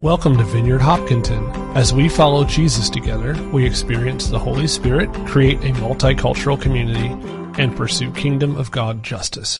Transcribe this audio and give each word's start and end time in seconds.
Welcome 0.00 0.36
to 0.36 0.44
Vineyard 0.44 0.78
Hopkinton. 0.78 1.44
As 1.76 1.92
we 1.92 2.08
follow 2.08 2.44
Jesus 2.44 2.88
together, 2.88 3.34
we 3.52 3.66
experience 3.66 4.28
the 4.28 4.38
Holy 4.38 4.68
Spirit, 4.68 5.12
create 5.26 5.58
a 5.64 5.72
multicultural 5.80 6.60
community, 6.62 7.08
and 7.60 7.76
pursue 7.76 8.12
kingdom 8.12 8.54
of 8.54 8.70
God 8.70 9.02
justice. 9.02 9.58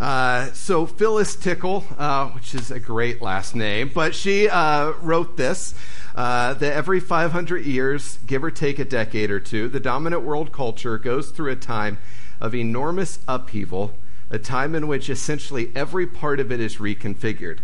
Uh, 0.00 0.46
so 0.52 0.86
Phyllis 0.86 1.36
Tickle, 1.36 1.84
uh, 1.98 2.28
which 2.30 2.54
is 2.54 2.70
a 2.70 2.80
great 2.80 3.20
last 3.20 3.54
name, 3.54 3.90
but 3.94 4.14
she 4.14 4.48
uh, 4.48 4.92
wrote 5.02 5.36
this 5.36 5.74
uh, 6.14 6.54
that 6.54 6.72
every 6.72 6.98
500 6.98 7.66
years, 7.66 8.16
give 8.26 8.42
or 8.42 8.50
take 8.50 8.78
a 8.78 8.86
decade 8.86 9.30
or 9.30 9.38
two, 9.38 9.68
the 9.68 9.80
dominant 9.80 10.22
world 10.22 10.50
culture 10.50 10.96
goes 10.96 11.30
through 11.30 11.52
a 11.52 11.56
time 11.56 11.98
of 12.40 12.54
enormous 12.54 13.18
upheaval, 13.28 13.92
a 14.30 14.38
time 14.38 14.74
in 14.74 14.88
which 14.88 15.10
essentially 15.10 15.70
every 15.76 16.06
part 16.06 16.40
of 16.40 16.50
it 16.50 16.58
is 16.58 16.78
reconfigured. 16.78 17.58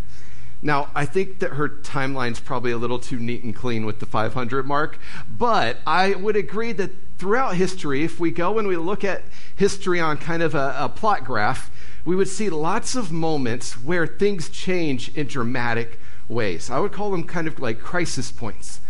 Now, 0.63 0.91
I 0.95 1.07
think 1.07 1.39
that 1.39 1.53
her 1.53 1.69
timeline's 1.69 2.41
probably 2.41 2.71
a 2.71 2.77
little 2.77 2.99
too 2.99 3.19
neat 3.19 3.43
and 3.43 3.55
clean 3.55 3.87
with 3.87 3.99
the 4.01 4.07
500 4.07 4.67
mark, 4.67 4.99
but 5.29 5.79
I 5.87 6.15
would 6.15 6.37
agree 6.37 6.73
that 6.73 6.91
throughout 7.19 7.57
history, 7.57 8.05
if 8.05 8.21
we 8.21 8.31
go 8.31 8.59
and 8.59 8.69
we 8.69 8.77
look 8.77 9.03
at 9.03 9.23
history 9.57 10.01
on 10.01 10.19
kind 10.19 10.43
of 10.43 10.55
a, 10.55 10.75
a 10.79 10.89
plot 10.89 11.25
graph, 11.25 11.71
we 12.05 12.15
would 12.15 12.29
see 12.29 12.51
lots 12.51 12.95
of 12.95 13.11
moments 13.11 13.83
where 13.83 14.07
things 14.07 14.51
change 14.51 15.15
in 15.17 15.27
dramatic 15.27 15.99
ways. 16.29 16.71
I 16.71 16.79
would 16.79 16.93
call 16.93 17.11
them 17.11 17.25
kind 17.25 17.47
of 17.47 17.59
like 17.59 17.81
crisis 17.81 18.31
points 18.31 18.81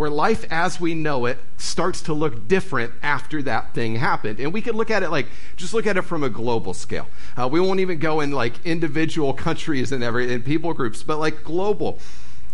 where 0.00 0.08
life 0.08 0.46
as 0.50 0.80
we 0.80 0.94
know 0.94 1.26
it 1.26 1.36
starts 1.58 2.00
to 2.00 2.14
look 2.14 2.48
different 2.48 2.90
after 3.02 3.42
that 3.42 3.74
thing 3.74 3.96
happened. 3.96 4.40
And 4.40 4.50
we 4.50 4.62
could 4.62 4.74
look 4.74 4.90
at 4.90 5.02
it 5.02 5.10
like, 5.10 5.26
just 5.56 5.74
look 5.74 5.86
at 5.86 5.98
it 5.98 6.02
from 6.02 6.24
a 6.24 6.30
global 6.30 6.72
scale. 6.72 7.06
Uh, 7.36 7.46
we 7.46 7.60
won't 7.60 7.80
even 7.80 7.98
go 7.98 8.20
in 8.20 8.30
like 8.30 8.64
individual 8.64 9.34
countries 9.34 9.92
and 9.92 10.02
every 10.02 10.32
and 10.32 10.42
people 10.42 10.72
groups, 10.72 11.02
but 11.02 11.18
like 11.18 11.44
global. 11.44 11.98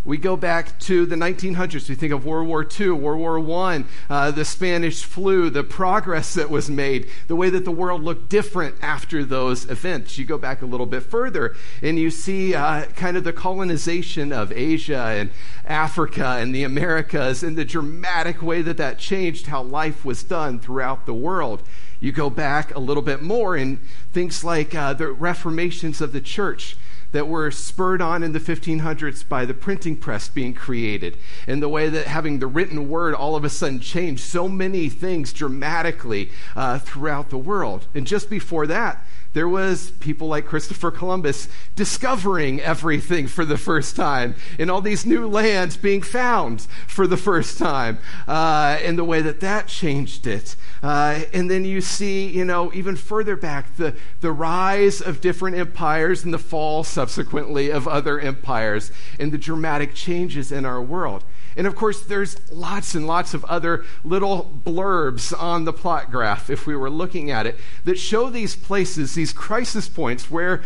We 0.06 0.18
go 0.18 0.36
back 0.36 0.78
to 0.82 1.04
the 1.04 1.16
1900s. 1.16 1.88
We 1.88 1.96
think 1.96 2.12
of 2.12 2.24
World 2.24 2.46
War 2.46 2.64
II, 2.64 2.90
World 2.90 3.18
War 3.18 3.64
I, 3.64 3.84
uh, 4.08 4.30
the 4.30 4.44
Spanish 4.44 5.02
flu, 5.02 5.50
the 5.50 5.64
progress 5.64 6.32
that 6.34 6.48
was 6.48 6.70
made, 6.70 7.10
the 7.26 7.34
way 7.34 7.50
that 7.50 7.64
the 7.64 7.72
world 7.72 8.04
looked 8.04 8.28
different 8.28 8.76
after 8.80 9.24
those 9.24 9.68
events. 9.68 10.16
You 10.16 10.24
go 10.24 10.38
back 10.38 10.62
a 10.62 10.66
little 10.66 10.86
bit 10.86 11.02
further 11.02 11.56
and 11.82 11.98
you 11.98 12.12
see 12.12 12.54
uh, 12.54 12.84
kind 12.94 13.16
of 13.16 13.24
the 13.24 13.32
colonization 13.32 14.32
of 14.32 14.52
Asia 14.52 15.06
and 15.08 15.30
Africa 15.64 16.36
and 16.38 16.54
the 16.54 16.62
Americas 16.62 17.42
and 17.42 17.58
the 17.58 17.64
dramatic 17.64 18.40
way 18.40 18.62
that 18.62 18.76
that 18.76 19.00
changed 19.00 19.48
how 19.48 19.60
life 19.60 20.04
was 20.04 20.22
done 20.22 20.60
throughout 20.60 21.06
the 21.06 21.14
world. 21.14 21.64
You 21.98 22.12
go 22.12 22.30
back 22.30 22.72
a 22.76 22.78
little 22.78 23.02
bit 23.02 23.22
more 23.22 23.56
in 23.56 23.80
things 24.12 24.44
like 24.44 24.72
uh, 24.72 24.92
the 24.92 25.08
reformations 25.08 26.00
of 26.00 26.12
the 26.12 26.20
church 26.20 26.76
that 27.16 27.28
were 27.28 27.50
spurred 27.50 28.02
on 28.02 28.22
in 28.22 28.32
the 28.32 28.38
1500s 28.38 29.26
by 29.26 29.46
the 29.46 29.54
printing 29.54 29.96
press 29.96 30.28
being 30.28 30.52
created, 30.52 31.16
and 31.46 31.62
the 31.62 31.68
way 31.68 31.88
that 31.88 32.06
having 32.06 32.40
the 32.40 32.46
written 32.46 32.90
word 32.90 33.14
all 33.14 33.34
of 33.34 33.42
a 33.42 33.48
sudden 33.48 33.80
changed 33.80 34.22
so 34.22 34.46
many 34.46 34.90
things 34.90 35.32
dramatically 35.32 36.30
uh, 36.54 36.78
throughout 36.78 37.30
the 37.30 37.38
world. 37.38 37.86
And 37.94 38.06
just 38.06 38.28
before 38.28 38.66
that, 38.66 39.02
there 39.36 39.46
was 39.46 39.90
people 39.90 40.28
like 40.28 40.46
Christopher 40.46 40.90
Columbus 40.90 41.46
discovering 41.74 42.58
everything 42.62 43.26
for 43.26 43.44
the 43.44 43.58
first 43.58 43.94
time, 43.94 44.34
and 44.58 44.70
all 44.70 44.80
these 44.80 45.04
new 45.04 45.28
lands 45.28 45.76
being 45.76 46.00
found 46.00 46.62
for 46.86 47.06
the 47.06 47.18
first 47.18 47.58
time, 47.58 47.98
uh, 48.26 48.78
and 48.82 48.96
the 48.96 49.04
way 49.04 49.20
that 49.20 49.40
that 49.40 49.68
changed 49.68 50.26
it. 50.26 50.56
Uh, 50.82 51.20
and 51.34 51.50
then 51.50 51.66
you 51.66 51.82
see, 51.82 52.26
you 52.26 52.46
know, 52.46 52.72
even 52.72 52.96
further 52.96 53.36
back, 53.36 53.76
the, 53.76 53.94
the 54.22 54.32
rise 54.32 55.02
of 55.02 55.20
different 55.20 55.54
empires 55.54 56.24
and 56.24 56.32
the 56.32 56.38
fall 56.38 56.82
subsequently 56.82 57.68
of 57.68 57.86
other 57.86 58.18
empires, 58.18 58.90
and 59.20 59.32
the 59.32 59.38
dramatic 59.38 59.92
changes 59.92 60.50
in 60.50 60.64
our 60.64 60.80
world. 60.80 61.24
And 61.56 61.66
of 61.66 61.74
course, 61.74 62.02
there's 62.02 62.50
lots 62.52 62.94
and 62.94 63.06
lots 63.06 63.32
of 63.32 63.44
other 63.46 63.84
little 64.04 64.60
blurbs 64.64 65.32
on 65.38 65.64
the 65.64 65.72
plot 65.72 66.10
graph, 66.10 66.50
if 66.50 66.66
we 66.66 66.76
were 66.76 66.90
looking 66.90 67.30
at 67.30 67.46
it, 67.46 67.56
that 67.84 67.98
show 67.98 68.28
these 68.28 68.54
places, 68.54 69.14
these 69.14 69.32
crisis 69.32 69.88
points 69.88 70.30
where 70.30 70.62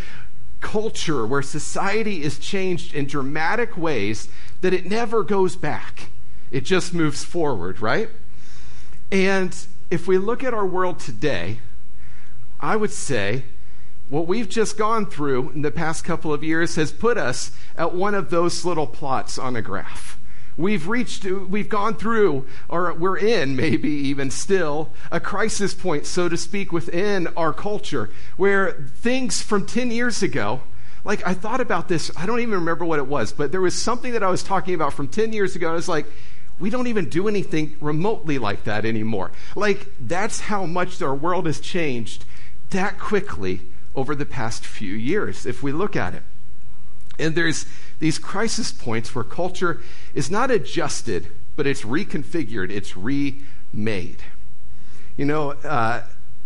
culture, 0.60 1.26
where 1.26 1.42
society 1.42 2.22
is 2.22 2.38
changed 2.38 2.94
in 2.94 3.06
dramatic 3.06 3.76
ways 3.76 4.28
that 4.60 4.75
it 4.75 4.84
never 4.84 5.22
goes 5.22 5.56
back. 5.56 6.10
It 6.50 6.64
just 6.64 6.93
moves 6.93 7.25
forward, 7.25 7.81
right? 7.81 8.09
And 9.12 9.56
if 9.91 10.06
we 10.06 10.19
look 10.19 10.44
at 10.44 10.53
our 10.53 10.66
world 10.66 10.98
today, 10.98 11.60
I 12.59 12.76
would 12.76 12.93
say 12.93 13.44
what 14.09 14.26
we've 14.26 14.48
just 14.48 14.76
gone 14.76 15.06
through 15.06 15.50
in 15.50 15.62
the 15.62 15.70
past 15.70 16.04
couple 16.04 16.32
of 16.34 16.43
years 16.43 16.75
has 16.75 16.91
put 16.91 17.16
us 17.16 17.53
at 17.76 17.94
one 17.94 18.14
of 18.14 18.31
those 18.31 18.64
little 18.64 18.88
plots 18.88 19.38
on 19.38 19.54
a 19.54 19.62
graph. 19.62 20.19
We've 20.56 20.88
reached, 20.88 21.25
we've 21.25 21.69
gone 21.69 21.94
through, 21.94 22.47
or 22.69 22.93
we're 22.93 23.16
in, 23.16 23.56
maybe 23.56 23.91
even 23.91 24.31
still, 24.31 24.93
a 25.11 25.21
crisis 25.21 25.75
point, 25.75 26.06
so 26.06 26.28
to 26.28 26.37
speak, 26.37 26.72
within 26.72 27.28
our 27.28 27.53
culture 27.53 28.11
where 28.37 28.72
things 28.72 29.41
from 29.43 29.66
10 29.66 29.91
years 29.91 30.22
ago, 30.22 30.62
like 31.05 31.27
I 31.27 31.34
thought 31.34 31.61
about 31.61 31.88
this, 31.88 32.11
I 32.16 32.27
don't 32.27 32.41
even 32.41 32.55
remember 32.55 32.84
what 32.84 32.99
it 32.99 33.06
was, 33.06 33.33
but 33.33 33.53
there 33.53 33.61
was 33.61 33.75
something 33.75 34.12
that 34.12 34.22
I 34.22 34.31
was 34.31 34.43
talking 34.43 34.75
about 34.75 34.93
from 34.93 35.09
10 35.09 35.33
years 35.33 35.56
ago. 35.56 35.69
And 35.69 35.72
I 35.72 35.77
was 35.77 35.88
like, 35.88 36.06
we 36.59 36.69
don't 36.69 36.88
even 36.88 37.09
do 37.09 37.27
anything 37.27 37.77
remotely 37.81 38.38
like 38.38 38.65
that 38.65 38.84
anymore. 38.84 39.31
Like, 39.56 39.87
that's 39.99 40.41
how 40.41 40.67
much 40.67 41.00
our 41.00 41.15
world 41.15 41.47
has 41.47 41.59
changed 41.59 42.27
that 42.69 42.99
quickly 42.99 43.62
over 43.94 44.15
the 44.15 44.27
past 44.27 44.65
few 44.65 44.94
years, 44.94 45.47
if 45.47 45.62
we 45.62 45.72
look 45.72 45.97
at 45.97 46.15
it. 46.15 46.22
And 47.20 47.34
there's 47.34 47.66
these 47.98 48.19
crisis 48.19 48.72
points 48.72 49.14
where 49.14 49.25
culture 49.25 49.81
is 50.14 50.31
not 50.31 50.50
adjusted, 50.50 51.28
but 51.56 51.66
it's 51.66 51.82
reconfigured, 51.82 52.70
it's 52.70 52.97
remade. 52.97 54.22
You 55.16 55.26
know, 55.26 55.50
uh, 55.50 56.03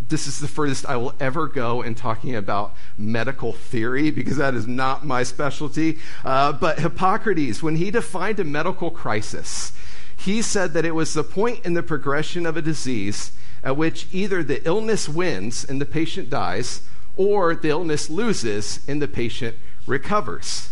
this 0.08 0.26
is 0.26 0.40
the 0.40 0.48
furthest 0.48 0.86
I 0.86 0.96
will 0.96 1.14
ever 1.18 1.46
go 1.46 1.82
in 1.82 1.94
talking 1.94 2.34
about 2.34 2.74
medical 2.98 3.52
theory 3.52 4.10
because 4.10 4.36
that 4.36 4.54
is 4.54 4.66
not 4.66 5.06
my 5.06 5.22
specialty. 5.22 5.98
Uh, 6.24 6.52
but 6.52 6.80
Hippocrates, 6.80 7.62
when 7.62 7.76
he 7.76 7.90
defined 7.90 8.40
a 8.40 8.44
medical 8.44 8.90
crisis, 8.90 9.72
he 10.16 10.42
said 10.42 10.72
that 10.72 10.84
it 10.84 10.94
was 10.94 11.14
the 11.14 11.24
point 11.24 11.64
in 11.64 11.74
the 11.74 11.82
progression 11.82 12.46
of 12.46 12.56
a 12.56 12.62
disease 12.62 13.32
at 13.62 13.76
which 13.76 14.06
either 14.12 14.42
the 14.42 14.64
illness 14.66 15.08
wins 15.08 15.64
and 15.64 15.80
the 15.80 15.86
patient 15.86 16.28
dies, 16.28 16.82
or 17.16 17.54
the 17.54 17.70
illness 17.70 18.10
loses 18.10 18.80
and 18.86 19.00
the 19.00 19.08
patient 19.08 19.56
recovers. 19.86 20.70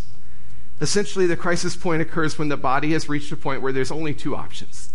Essentially, 0.80 1.26
the 1.26 1.36
crisis 1.36 1.76
point 1.76 2.02
occurs 2.02 2.38
when 2.38 2.48
the 2.48 2.56
body 2.56 2.92
has 2.92 3.08
reached 3.08 3.30
a 3.30 3.36
point 3.36 3.62
where 3.62 3.72
there's 3.72 3.92
only 3.92 4.14
two 4.14 4.34
options 4.34 4.92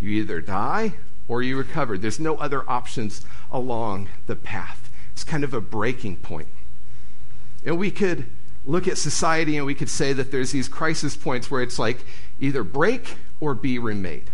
you 0.00 0.10
either 0.10 0.40
die 0.40 0.94
or 1.28 1.42
you 1.42 1.56
recover. 1.56 1.96
There's 1.96 2.18
no 2.18 2.36
other 2.36 2.68
options 2.68 3.24
along 3.50 4.08
the 4.26 4.34
path. 4.34 4.90
It's 5.12 5.24
kind 5.24 5.44
of 5.44 5.54
a 5.54 5.60
breaking 5.60 6.16
point. 6.16 6.48
And 7.64 7.78
we 7.78 7.92
could 7.92 8.26
look 8.66 8.88
at 8.88 8.98
society 8.98 9.56
and 9.56 9.64
we 9.64 9.74
could 9.74 9.88
say 9.88 10.12
that 10.12 10.32
there's 10.32 10.50
these 10.50 10.68
crisis 10.68 11.16
points 11.16 11.50
where 11.50 11.62
it's 11.62 11.78
like 11.78 12.04
either 12.40 12.64
break 12.64 13.14
or 13.40 13.54
be 13.54 13.78
remade. 13.78 14.30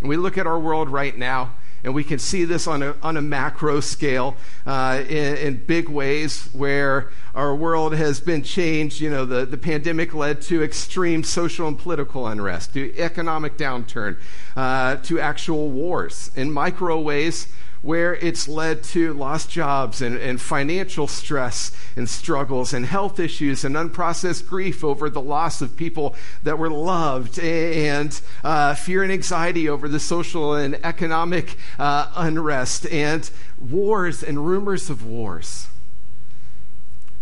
And 0.00 0.08
we 0.08 0.16
look 0.16 0.38
at 0.38 0.46
our 0.46 0.58
world 0.58 0.88
right 0.88 1.16
now 1.16 1.54
and 1.86 1.94
we 1.94 2.02
can 2.02 2.18
see 2.18 2.44
this 2.44 2.66
on 2.66 2.82
a, 2.82 2.96
on 3.00 3.16
a 3.16 3.22
macro 3.22 3.78
scale 3.78 4.36
uh, 4.66 5.04
in, 5.08 5.36
in, 5.36 5.56
big 5.56 5.88
ways 5.88 6.48
where 6.52 7.10
our 7.32 7.54
world 7.54 7.94
has 7.94 8.18
been 8.18 8.42
changed. 8.42 9.00
You 9.00 9.08
know, 9.08 9.24
the, 9.24 9.46
the 9.46 9.56
pandemic 9.56 10.12
led 10.12 10.42
to 10.42 10.64
extreme 10.64 11.22
social 11.22 11.68
and 11.68 11.78
political 11.78 12.26
unrest, 12.26 12.74
to 12.74 12.92
economic 12.98 13.56
downturn, 13.56 14.18
uh, 14.56 14.96
to 14.96 15.20
actual 15.20 15.70
wars. 15.70 16.32
In 16.34 16.50
micro 16.50 17.00
ways, 17.00 17.46
where 17.86 18.16
it's 18.16 18.48
led 18.48 18.82
to 18.82 19.14
lost 19.14 19.48
jobs 19.48 20.02
and, 20.02 20.16
and 20.16 20.40
financial 20.40 21.06
stress 21.06 21.70
and 21.94 22.10
struggles 22.10 22.72
and 22.72 22.84
health 22.84 23.20
issues 23.20 23.64
and 23.64 23.76
unprocessed 23.76 24.44
grief 24.48 24.82
over 24.82 25.08
the 25.08 25.20
loss 25.20 25.62
of 25.62 25.76
people 25.76 26.12
that 26.42 26.58
were 26.58 26.68
loved 26.68 27.38
and 27.38 28.20
uh, 28.42 28.74
fear 28.74 29.04
and 29.04 29.12
anxiety 29.12 29.68
over 29.68 29.88
the 29.88 30.00
social 30.00 30.52
and 30.52 30.74
economic 30.84 31.56
uh, 31.78 32.10
unrest 32.16 32.86
and 32.88 33.30
wars 33.56 34.20
and 34.20 34.44
rumors 34.44 34.90
of 34.90 35.06
wars. 35.06 35.68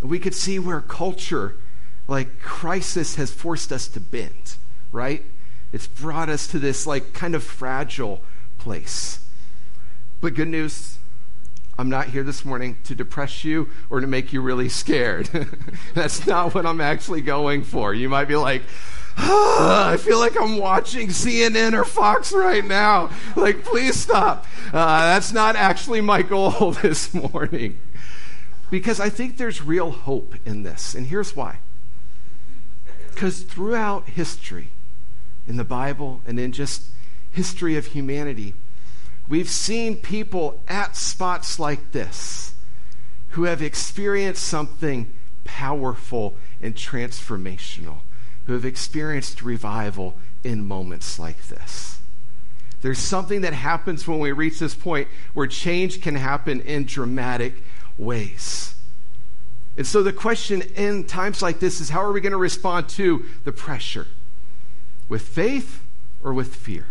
We 0.00 0.18
could 0.18 0.34
see 0.34 0.58
where 0.58 0.80
culture, 0.80 1.56
like 2.08 2.40
crisis, 2.40 3.16
has 3.16 3.30
forced 3.30 3.70
us 3.70 3.86
to 3.88 4.00
bend, 4.00 4.56
right? 4.92 5.26
It's 5.74 5.86
brought 5.86 6.30
us 6.30 6.46
to 6.48 6.58
this, 6.58 6.86
like, 6.86 7.12
kind 7.12 7.34
of 7.34 7.42
fragile 7.42 8.22
place. 8.56 9.23
But 10.24 10.32
good 10.32 10.48
news, 10.48 10.96
I'm 11.78 11.90
not 11.90 12.06
here 12.06 12.22
this 12.22 12.46
morning 12.46 12.78
to 12.84 12.94
depress 12.94 13.44
you 13.44 13.68
or 13.90 14.00
to 14.00 14.06
make 14.06 14.32
you 14.32 14.40
really 14.40 14.70
scared. 14.70 15.28
That's 15.94 16.26
not 16.26 16.54
what 16.54 16.64
I'm 16.64 16.80
actually 16.80 17.20
going 17.20 17.62
for. 17.62 17.92
You 17.92 18.08
might 18.08 18.24
be 18.24 18.36
like, 18.36 18.62
oh, 19.18 19.84
I 19.86 19.98
feel 19.98 20.18
like 20.18 20.34
I'm 20.40 20.56
watching 20.56 21.08
CNN 21.08 21.74
or 21.74 21.84
Fox 21.84 22.32
right 22.32 22.64
now. 22.64 23.10
Like, 23.36 23.64
please 23.64 24.00
stop. 24.00 24.46
Uh, 24.72 25.12
that's 25.12 25.30
not 25.30 25.56
actually 25.56 26.00
my 26.00 26.22
goal 26.22 26.70
this 26.82 27.12
morning. 27.12 27.78
Because 28.70 29.00
I 29.00 29.10
think 29.10 29.36
there's 29.36 29.60
real 29.60 29.90
hope 29.90 30.36
in 30.46 30.62
this. 30.62 30.94
And 30.94 31.08
here's 31.08 31.36
why 31.36 31.58
Because 33.10 33.42
throughout 33.42 34.08
history, 34.08 34.68
in 35.46 35.58
the 35.58 35.64
Bible 35.64 36.22
and 36.26 36.40
in 36.40 36.50
just 36.50 36.84
history 37.30 37.76
of 37.76 37.88
humanity, 37.88 38.54
we've 39.28 39.48
seen 39.48 39.96
people 39.96 40.60
at 40.68 40.96
spots 40.96 41.58
like 41.58 41.92
this 41.92 42.54
who 43.30 43.44
have 43.44 43.62
experienced 43.62 44.44
something 44.44 45.12
powerful 45.44 46.34
and 46.62 46.74
transformational, 46.74 47.98
who 48.46 48.52
have 48.52 48.64
experienced 48.64 49.42
revival 49.42 50.14
in 50.42 50.64
moments 50.64 51.18
like 51.18 51.48
this. 51.48 51.98
There's 52.82 52.98
something 52.98 53.40
that 53.40 53.54
happens 53.54 54.06
when 54.06 54.18
we 54.18 54.32
reach 54.32 54.58
this 54.58 54.74
point 54.74 55.08
where 55.32 55.46
change 55.46 56.02
can 56.02 56.16
happen 56.16 56.60
in 56.60 56.84
dramatic 56.84 57.64
ways. 57.96 58.74
And 59.76 59.86
so 59.86 60.02
the 60.02 60.12
question 60.12 60.62
in 60.76 61.04
times 61.04 61.42
like 61.42 61.58
this 61.58 61.80
is 61.80 61.88
how 61.88 62.02
are 62.02 62.12
we 62.12 62.20
going 62.20 62.32
to 62.32 62.38
respond 62.38 62.88
to 62.90 63.24
the 63.44 63.52
pressure? 63.52 64.06
With 65.08 65.22
faith 65.22 65.82
or 66.22 66.32
with 66.32 66.54
fear? 66.54 66.86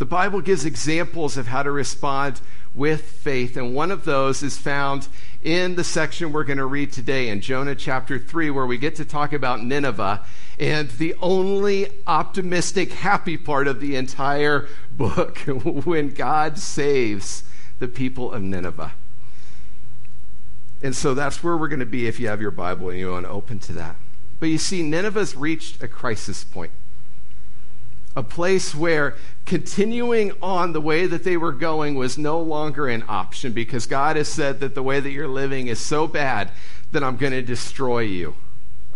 The 0.00 0.06
Bible 0.06 0.40
gives 0.40 0.64
examples 0.64 1.36
of 1.36 1.48
how 1.48 1.62
to 1.62 1.70
respond 1.70 2.40
with 2.74 3.02
faith, 3.02 3.54
and 3.58 3.74
one 3.74 3.90
of 3.90 4.06
those 4.06 4.42
is 4.42 4.56
found 4.56 5.08
in 5.42 5.74
the 5.74 5.84
section 5.84 6.32
we're 6.32 6.44
going 6.44 6.56
to 6.56 6.64
read 6.64 6.90
today 6.90 7.28
in 7.28 7.42
Jonah 7.42 7.74
chapter 7.74 8.18
3, 8.18 8.48
where 8.48 8.64
we 8.64 8.78
get 8.78 8.96
to 8.96 9.04
talk 9.04 9.34
about 9.34 9.62
Nineveh 9.62 10.24
and 10.58 10.88
the 10.92 11.14
only 11.20 11.88
optimistic, 12.06 12.92
happy 12.92 13.36
part 13.36 13.68
of 13.68 13.80
the 13.80 13.94
entire 13.94 14.68
book 14.90 15.36
when 15.84 16.14
God 16.14 16.58
saves 16.58 17.44
the 17.78 17.86
people 17.86 18.32
of 18.32 18.40
Nineveh. 18.40 18.92
And 20.82 20.96
so 20.96 21.12
that's 21.12 21.44
where 21.44 21.58
we're 21.58 21.68
going 21.68 21.80
to 21.80 21.84
be 21.84 22.06
if 22.06 22.18
you 22.18 22.28
have 22.28 22.40
your 22.40 22.52
Bible 22.52 22.88
and 22.88 22.98
you 22.98 23.10
want 23.10 23.26
to 23.26 23.30
open 23.30 23.58
to 23.58 23.74
that. 23.74 23.96
But 24.38 24.46
you 24.46 24.56
see, 24.56 24.82
Nineveh's 24.82 25.36
reached 25.36 25.82
a 25.82 25.88
crisis 25.88 26.42
point. 26.42 26.72
A 28.16 28.22
place 28.22 28.74
where 28.74 29.14
continuing 29.46 30.32
on 30.42 30.72
the 30.72 30.80
way 30.80 31.06
that 31.06 31.22
they 31.22 31.36
were 31.36 31.52
going 31.52 31.94
was 31.94 32.18
no 32.18 32.40
longer 32.40 32.88
an 32.88 33.04
option 33.08 33.52
because 33.52 33.86
God 33.86 34.16
has 34.16 34.28
said 34.28 34.60
that 34.60 34.74
the 34.74 34.82
way 34.82 34.98
that 34.98 35.10
you're 35.10 35.28
living 35.28 35.68
is 35.68 35.78
so 35.78 36.06
bad 36.06 36.50
that 36.92 37.04
I'm 37.04 37.16
going 37.16 37.32
to 37.32 37.42
destroy 37.42 38.00
you 38.00 38.34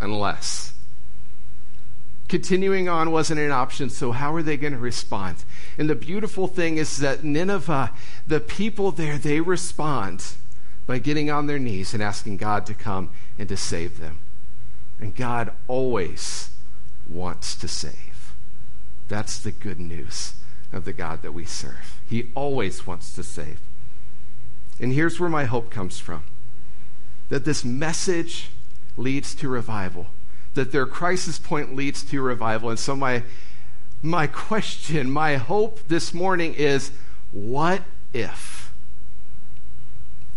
unless. 0.01 0.73
Continuing 2.29 2.89
on 2.89 3.13
wasn't 3.13 3.39
an 3.39 3.53
option, 3.53 3.91
so 3.91 4.11
how 4.11 4.35
are 4.35 4.43
they 4.43 4.57
going 4.57 4.73
to 4.73 4.79
respond? 4.79 5.45
And 5.79 5.89
the 5.89 5.95
beautiful 5.95 6.49
thing 6.49 6.79
is 6.79 6.97
that 6.99 7.23
Nineveh, 7.23 7.93
the 8.27 8.41
people 8.41 8.91
there, 8.91 9.19
they 9.19 9.41
respond 9.41 10.25
by 10.87 10.99
getting 10.99 11.31
on 11.31 11.47
their 11.47 11.59
knees 11.59 11.95
and 11.95 12.03
asking 12.03 12.39
God 12.39 12.67
to 12.67 12.75
come 12.75 13.11
and 13.39 13.49
to 13.49 13.57
save 13.57 14.01
them. 14.01 14.19
And 15.01 15.15
God 15.15 15.53
always 15.69 16.51
wants 17.09 17.55
to 17.57 17.69
save. 17.69 18.14
That's 19.09 19.39
the 19.39 19.53
good 19.53 19.79
news 19.79 20.35
of 20.73 20.85
the 20.85 20.93
God 20.93 21.23
that 21.23 21.33
we 21.33 21.45
serve. 21.45 22.01
He 22.09 22.31
always 22.35 22.87
wants 22.87 23.15
to 23.15 23.23
save. 23.23 23.61
And 24.81 24.93
here's 24.93 25.21
where 25.21 25.31
my 25.31 25.45
hope 25.45 25.71
comes 25.71 25.99
from 25.99 26.25
that 27.29 27.45
this 27.45 27.65
message 27.65 28.51
leads 28.97 29.35
to 29.35 29.49
revival, 29.49 30.09
that 30.55 30.73
their 30.73 30.87
crisis 30.87 31.39
point 31.39 31.75
leads 31.75 32.05
to 32.05 32.21
revival. 32.21 32.71
And 32.71 32.79
so, 32.79 32.95
my, 32.95 33.23
my 34.03 34.27
question, 34.27 35.11
my 35.11 35.37
hope 35.37 35.81
this 35.89 36.13
morning 36.13 36.55
is 36.55 36.93
what 37.33 37.83
if? 38.13 38.73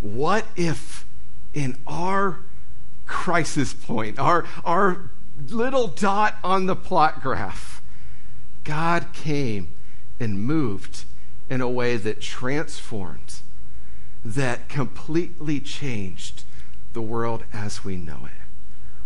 What 0.01 0.45
if 0.55 1.05
in 1.53 1.77
our 1.85 2.39
crisis 3.05 3.73
point, 3.73 4.19
our, 4.19 4.45
our 4.63 5.09
little 5.49 5.87
dot 5.87 6.35
on 6.43 6.65
the 6.65 6.75
plot 6.75 7.21
graph, 7.21 7.76
God 8.67 9.13
came 9.13 9.69
and 10.19 10.43
moved 10.43 11.05
in 11.49 11.61
a 11.61 11.69
way 11.69 11.95
that 11.95 12.19
transformed, 12.19 13.35
that 14.25 14.67
completely 14.67 15.61
changed 15.61 16.43
the 16.91 17.01
world 17.01 17.45
as 17.53 17.85
we 17.85 17.95
know 17.95 18.25
it? 18.25 18.41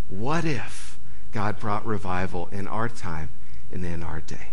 What 0.09 0.45
if 0.45 0.97
God 1.31 1.59
brought 1.59 1.85
revival 1.85 2.49
in 2.51 2.67
our 2.67 2.89
time 2.89 3.29
and 3.71 3.85
in 3.85 4.01
our 4.01 4.19
day? 4.19 4.47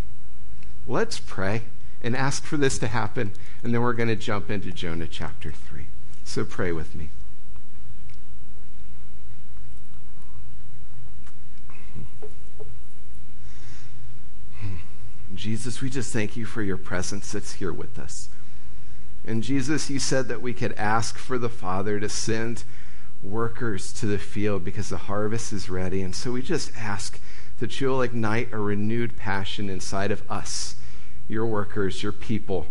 Let's 0.86 1.18
pray 1.18 1.62
and 2.02 2.14
ask 2.14 2.44
for 2.44 2.58
this 2.58 2.78
to 2.80 2.88
happen, 2.88 3.32
and 3.62 3.72
then 3.72 3.80
we're 3.80 3.94
going 3.94 4.10
to 4.10 4.16
jump 4.16 4.50
into 4.50 4.72
Jonah 4.72 5.08
chapter 5.08 5.50
3. 5.50 5.86
So 6.22 6.44
pray 6.44 6.70
with 6.70 6.94
me. 6.94 7.08
Jesus, 15.38 15.80
we 15.80 15.88
just 15.88 16.12
thank 16.12 16.36
you 16.36 16.44
for 16.44 16.62
your 16.62 16.76
presence 16.76 17.30
that's 17.30 17.54
here 17.54 17.72
with 17.72 17.96
us. 17.96 18.28
And 19.24 19.40
Jesus, 19.40 19.88
you 19.88 20.00
said 20.00 20.26
that 20.26 20.42
we 20.42 20.52
could 20.52 20.72
ask 20.72 21.16
for 21.16 21.38
the 21.38 21.48
Father 21.48 22.00
to 22.00 22.08
send 22.08 22.64
workers 23.22 23.92
to 23.94 24.06
the 24.06 24.18
field 24.18 24.64
because 24.64 24.88
the 24.88 24.96
harvest 24.96 25.52
is 25.52 25.70
ready. 25.70 26.02
And 26.02 26.14
so 26.14 26.32
we 26.32 26.42
just 26.42 26.76
ask 26.76 27.20
that 27.60 27.80
you'll 27.80 28.02
ignite 28.02 28.52
a 28.52 28.58
renewed 28.58 29.16
passion 29.16 29.70
inside 29.70 30.10
of 30.10 30.28
us, 30.28 30.74
your 31.28 31.46
workers, 31.46 32.02
your 32.02 32.12
people 32.12 32.66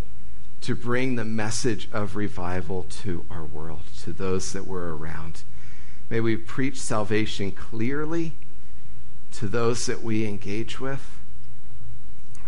to 0.60 0.76
bring 0.76 1.16
the 1.16 1.24
message 1.24 1.88
of 1.94 2.18
revival 2.18 2.84
to 2.90 3.26
our 3.32 3.46
world, 3.46 3.84
to 4.02 4.12
those 4.12 4.52
that 4.52 4.68
we're 4.68 4.94
around. 4.94 5.44
May 6.10 6.20
we 6.20 6.36
preach 6.36 6.82
salvation 6.82 7.54
clearly 7.54 8.34
to 9.36 9.48
those 9.48 9.86
that 9.86 10.04
we 10.04 10.26
engage 10.26 10.82
with 10.82 11.18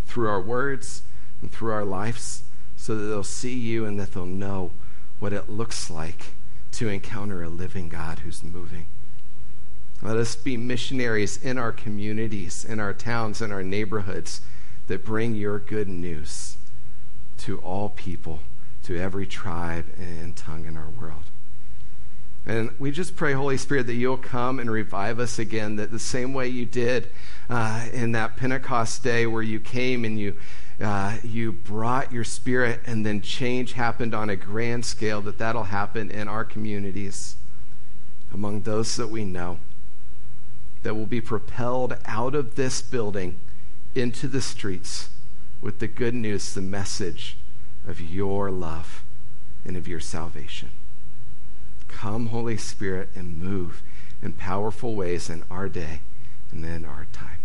through 0.09 0.27
our 0.27 0.41
words 0.41 1.03
and 1.41 1.51
through 1.51 1.71
our 1.71 1.85
lives 1.85 2.44
so 2.75 2.95
that 2.95 3.03
they'll 3.03 3.23
see 3.23 3.53
you 3.53 3.85
and 3.85 4.00
that 4.00 4.13
they'll 4.13 4.25
know 4.25 4.71
what 5.19 5.33
it 5.33 5.50
looks 5.50 5.89
like 5.89 6.33
to 6.71 6.89
encounter 6.89 7.44
a 7.44 7.50
living 7.50 7.89
God 7.89 8.19
who's 8.19 8.44
moving. 8.44 8.88
Let 10.01 10.17
us 10.17 10.35
be 10.35 10.57
missionaries 10.57 11.38
in 11.38 11.57
our 11.57 11.71
communities, 11.71 12.65
in 12.65 12.79
our 12.79 12.94
towns, 12.94 13.41
in 13.41 13.51
our 13.51 13.63
neighborhoods 13.63 14.41
that 14.88 15.06
bring 15.06 15.35
your 15.35 15.59
good 15.59 15.89
news 15.89 16.57
to 17.39 17.59
all 17.59 17.89
people, 17.89 18.39
to 18.83 18.97
every 18.97 19.27
tribe 19.27 19.85
and 19.97 20.35
tongue 20.35 20.65
in 20.65 20.77
our 20.77 20.89
world. 20.89 21.23
And 22.45 22.71
we 22.80 22.91
just 22.91 23.15
pray, 23.15 23.33
Holy 23.33 23.57
Spirit, 23.57 23.88
that 23.88 23.94
you'll 23.94 24.18
come 24.18 24.59
and 24.59 24.71
revive 24.71 25.19
us 25.19 25.39
again, 25.39 25.75
that 25.75 25.91
the 25.91 26.00
same 26.00 26.33
way 26.33 26.47
you 26.47 26.65
did 26.65 27.09
uh, 27.50 27.88
in 27.94 28.13
that 28.13 28.38
Pentecost 28.38 29.03
day 29.03 29.25
where 29.27 29.44
you 29.44 29.59
came 29.59 30.06
and 30.06 30.19
you, 30.19 30.36
uh, 30.81 31.17
you 31.24 31.51
brought 31.51 32.12
your 32.12 32.24
spirit 32.24 32.81
and 32.86 33.05
then 33.05 33.22
change 33.22 33.74
happened 33.74 34.15
on 34.15 34.29
a 34.29 34.36
grand 34.36 34.86
scale, 34.86 35.22
that 35.22 35.38
that'll 35.38 35.65
happen 35.65 36.10
in 36.10 36.27
our 36.27 36.46
communities, 36.46 37.36
among 38.34 38.62
those 38.62 38.96
that 38.96 39.10
we 39.10 39.25
know, 39.25 39.60
that 40.84 40.96
will 40.96 41.05
be 41.05 41.22
propelled 41.22 41.98
out 42.05 42.34
of 42.34 42.55
this 42.55 42.81
building 42.81 43.39
into 43.93 44.27
the 44.27 44.41
streets 44.41 45.10
with 45.62 45.79
the 45.79 45.88
good 45.88 46.13
news, 46.13 46.53
the 46.53 46.62
message 46.62 47.38
of 47.88 48.00
your 48.00 48.50
love 48.50 49.03
and 49.65 49.75
of 49.75 49.88
your 49.88 50.00
salvation. 50.00 50.69
Come, 51.89 52.27
Holy 52.27 52.55
Spirit, 52.58 53.10
and 53.15 53.38
move 53.38 53.81
in 54.22 54.34
powerful 54.34 54.96
ways 54.96 55.29
in 55.29 55.43
our 55.51 55.67
day 55.67 56.00
and 56.51 56.65
in 56.65 56.86
our 56.86 57.08
time. 57.12 57.38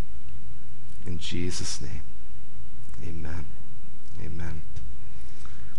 In 1.05 1.19
Jesus' 1.19 1.81
name, 1.81 2.03
amen. 3.03 3.47
Amen. 4.25 4.63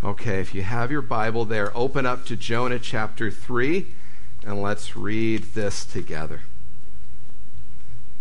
Okay, 0.03 0.39
if 0.39 0.53
you 0.53 0.62
have 0.63 0.91
your 0.91 1.01
Bible 1.01 1.45
there, 1.45 1.75
open 1.75 2.05
up 2.05 2.25
to 2.25 2.36
Jonah 2.36 2.77
chapter 2.77 3.31
3, 3.31 3.88
and 4.45 4.62
let's 4.62 4.95
read 4.95 5.53
this 5.53 5.86
together. 5.86 6.41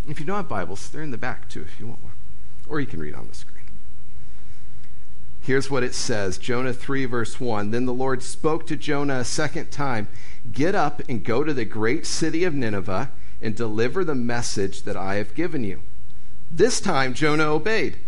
If 0.08 0.20
you 0.20 0.26
don't 0.26 0.36
have 0.36 0.48
Bibles, 0.48 0.88
they're 0.88 1.02
in 1.02 1.10
the 1.10 1.18
back 1.18 1.48
too 1.48 1.62
if 1.62 1.80
you 1.80 1.86
want 1.86 2.02
one. 2.02 2.12
Or 2.68 2.80
you 2.80 2.86
can 2.86 3.00
read 3.00 3.14
on 3.14 3.28
the 3.28 3.34
screen. 3.34 3.53
Here's 5.44 5.70
what 5.70 5.82
it 5.82 5.94
says 5.94 6.38
Jonah 6.38 6.72
3, 6.72 7.04
verse 7.04 7.38
1. 7.38 7.70
Then 7.70 7.84
the 7.84 7.92
Lord 7.92 8.22
spoke 8.22 8.66
to 8.66 8.76
Jonah 8.76 9.18
a 9.18 9.24
second 9.24 9.70
time 9.70 10.08
Get 10.50 10.74
up 10.74 11.02
and 11.06 11.22
go 11.22 11.44
to 11.44 11.52
the 11.52 11.66
great 11.66 12.06
city 12.06 12.44
of 12.44 12.54
Nineveh 12.54 13.10
and 13.42 13.54
deliver 13.54 14.04
the 14.04 14.14
message 14.14 14.82
that 14.82 14.96
I 14.96 15.16
have 15.16 15.34
given 15.34 15.62
you. 15.62 15.82
This 16.50 16.80
time, 16.80 17.12
Jonah 17.12 17.44
obeyed. 17.44 17.98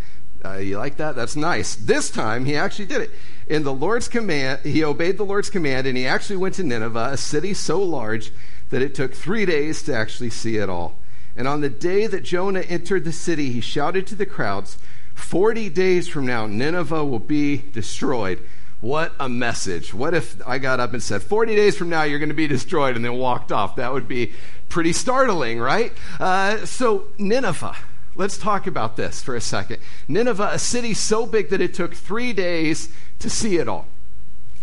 Uh, 0.43 0.57
you 0.57 0.78
like 0.78 0.97
that? 0.97 1.14
That's 1.14 1.37
nice. 1.37 1.75
This 1.75 2.11
time, 2.11 2.47
he 2.47 2.57
actually 2.57 2.87
did 2.87 3.02
it. 3.02 3.11
In 3.47 3.64
the 3.64 3.73
Lord's 3.73 4.09
command, 4.09 4.61
he 4.62 4.83
obeyed 4.83 5.19
the 5.19 5.25
Lord's 5.25 5.50
command, 5.50 5.87
and 5.87 5.97
he 5.97 6.07
actually 6.07 6.37
went 6.37 6.55
to 6.55 6.64
Nineveh, 6.64 7.11
a 7.12 7.16
city 7.16 7.52
so 7.52 7.83
large 7.83 8.33
that 8.71 8.83
it 8.83 8.95
took 8.95 9.12
three 9.12 9.45
days 9.45 9.83
to 9.83 9.95
actually 9.95 10.31
see 10.31 10.57
it 10.57 10.71
all. 10.71 10.99
And 11.37 11.47
on 11.47 11.61
the 11.61 11.69
day 11.69 12.07
that 12.07 12.25
Jonah 12.25 12.61
entered 12.61 13.05
the 13.05 13.12
city, 13.12 13.52
he 13.52 13.61
shouted 13.61 14.07
to 14.07 14.14
the 14.14 14.26
crowds, 14.26 14.78
40 15.16 15.70
days 15.70 16.06
from 16.06 16.26
now, 16.26 16.46
Nineveh 16.46 17.04
will 17.04 17.18
be 17.18 17.64
destroyed. 17.73 18.38
What 18.80 19.12
a 19.18 19.28
message. 19.28 19.92
What 19.92 20.14
if 20.14 20.37
I 20.46 20.58
got 20.58 20.78
up 20.78 20.92
and 20.92 21.02
said, 21.02 21.23
40 21.23 21.56
days 21.56 21.76
from 21.76 21.88
now, 21.88 22.04
you're 22.04 22.20
going 22.20 22.28
to 22.28 22.35
be 22.35 22.46
destroyed, 22.46 22.94
and 22.94 23.04
then 23.04 23.14
walked 23.14 23.50
off? 23.50 23.76
That 23.76 23.92
would 23.92 24.06
be 24.06 24.35
pretty 24.68 24.92
startling, 24.92 25.58
right? 25.58 25.92
Uh, 26.20 26.64
so, 26.64 27.06
Nineveh. 27.18 27.76
Let's 28.14 28.38
talk 28.38 28.66
about 28.66 28.96
this 28.96 29.23
for 29.23 29.35
a 29.37 29.42
second. 29.42 29.78
Nineveh, 30.08 30.50
a 30.52 30.58
city 30.58 30.94
so 30.94 31.26
big 31.26 31.50
that 31.50 31.61
it 31.61 31.75
took 31.75 31.94
three 31.94 32.32
days 32.32 32.88
to 33.18 33.28
see 33.28 33.56
it 33.56 33.68
all. 33.68 33.87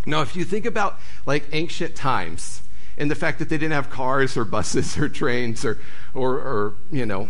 Now, 0.06 0.22
if 0.22 0.36
you 0.36 0.44
think 0.44 0.66
about 0.66 1.00
like 1.26 1.46
ancient 1.52 1.96
times 1.96 2.64
and 2.98 3.12
the 3.12 3.16
fact 3.16 3.40
that 3.40 3.50
they 3.50 3.58
didn't 3.58 3.74
have 3.74 3.90
cars 3.90 4.36
or 4.36 4.44
buses 4.46 4.98
or 4.98 5.08
trains 5.08 5.64
or, 5.64 5.78
or, 6.14 6.34
or 6.36 6.74
you 6.92 7.06
know, 7.06 7.30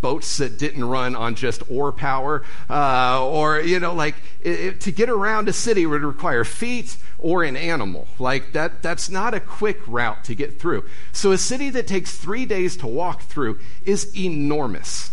boats 0.00 0.36
that 0.36 0.58
didn't 0.58 0.84
run 0.84 1.16
on 1.16 1.34
just 1.34 1.62
oar 1.70 1.92
power, 1.92 2.44
uh, 2.70 3.26
or, 3.26 3.60
you 3.60 3.80
know, 3.80 3.92
like 3.92 4.14
it, 4.42 4.60
it, 4.60 4.80
to 4.82 4.92
get 4.92 5.08
around 5.08 5.48
a 5.48 5.52
city 5.52 5.84
would 5.84 6.02
require 6.02 6.44
feet 6.44 6.96
or 7.18 7.42
an 7.42 7.56
animal. 7.56 8.06
Like 8.18 8.52
that, 8.52 8.82
that's 8.82 9.10
not 9.10 9.34
a 9.34 9.40
quick 9.40 9.80
route 9.86 10.24
to 10.24 10.34
get 10.34 10.60
through. 10.60 10.84
So 11.12 11.32
a 11.32 11.38
city 11.38 11.70
that 11.70 11.86
takes 11.86 12.16
three 12.16 12.46
days 12.46 12.76
to 12.78 12.86
walk 12.86 13.22
through 13.22 13.58
is 13.84 14.16
enormous. 14.16 15.10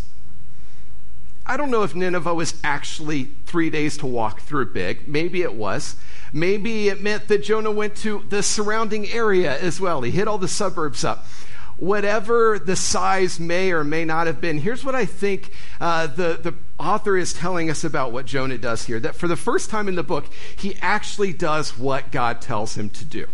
I 1.46 1.58
don't 1.58 1.72
know 1.72 1.82
if 1.82 1.96
Nineveh 1.96 2.36
was 2.36 2.54
actually 2.64 3.30
three 3.48 3.72
days 3.72 3.98
to 3.98 4.06
walk 4.06 4.42
through 4.42 4.72
big. 4.72 5.08
Maybe 5.08 5.42
it 5.42 5.56
was. 5.56 5.96
Maybe 6.32 6.90
it 6.90 7.02
meant 7.02 7.28
that 7.28 7.44
Jonah 7.44 7.72
went 7.72 7.96
to 7.98 8.24
the 8.30 8.44
surrounding 8.44 9.10
area 9.10 9.60
as 9.60 9.82
well. 9.82 10.04
He 10.04 10.12
hit 10.12 10.28
all 10.28 10.38
the 10.38 10.48
suburbs 10.48 11.04
up 11.04 11.26
whatever 11.80 12.60
the 12.60 12.76
size 12.76 13.40
may 13.40 13.72
or 13.72 13.84
may 13.84 14.06
not 14.06 14.28
have 14.28 14.42
been, 14.42 14.60
here's 14.60 14.84
what 14.84 14.96
I 14.96 15.06
think 15.06 15.52
uh, 15.80 16.08
the, 16.08 16.40
the 16.42 16.56
author 16.78 17.18
is 17.18 17.34
telling 17.34 17.70
us 17.70 17.84
about 17.84 18.12
what 18.12 18.26
Jonah 18.26 18.58
does 18.58 18.86
here. 18.86 19.00
That 19.00 19.16
for 19.16 19.28
the 19.28 19.36
first 19.36 19.70
time 19.70 19.88
in 19.88 19.96
the 19.96 20.04
book, 20.04 20.26
he 20.58 20.76
actually 20.82 21.34
does 21.34 21.78
what 21.78 22.12
God 22.12 22.42
tells 22.42 22.76
him 22.76 22.90
to 22.92 23.06
do. 23.06 23.28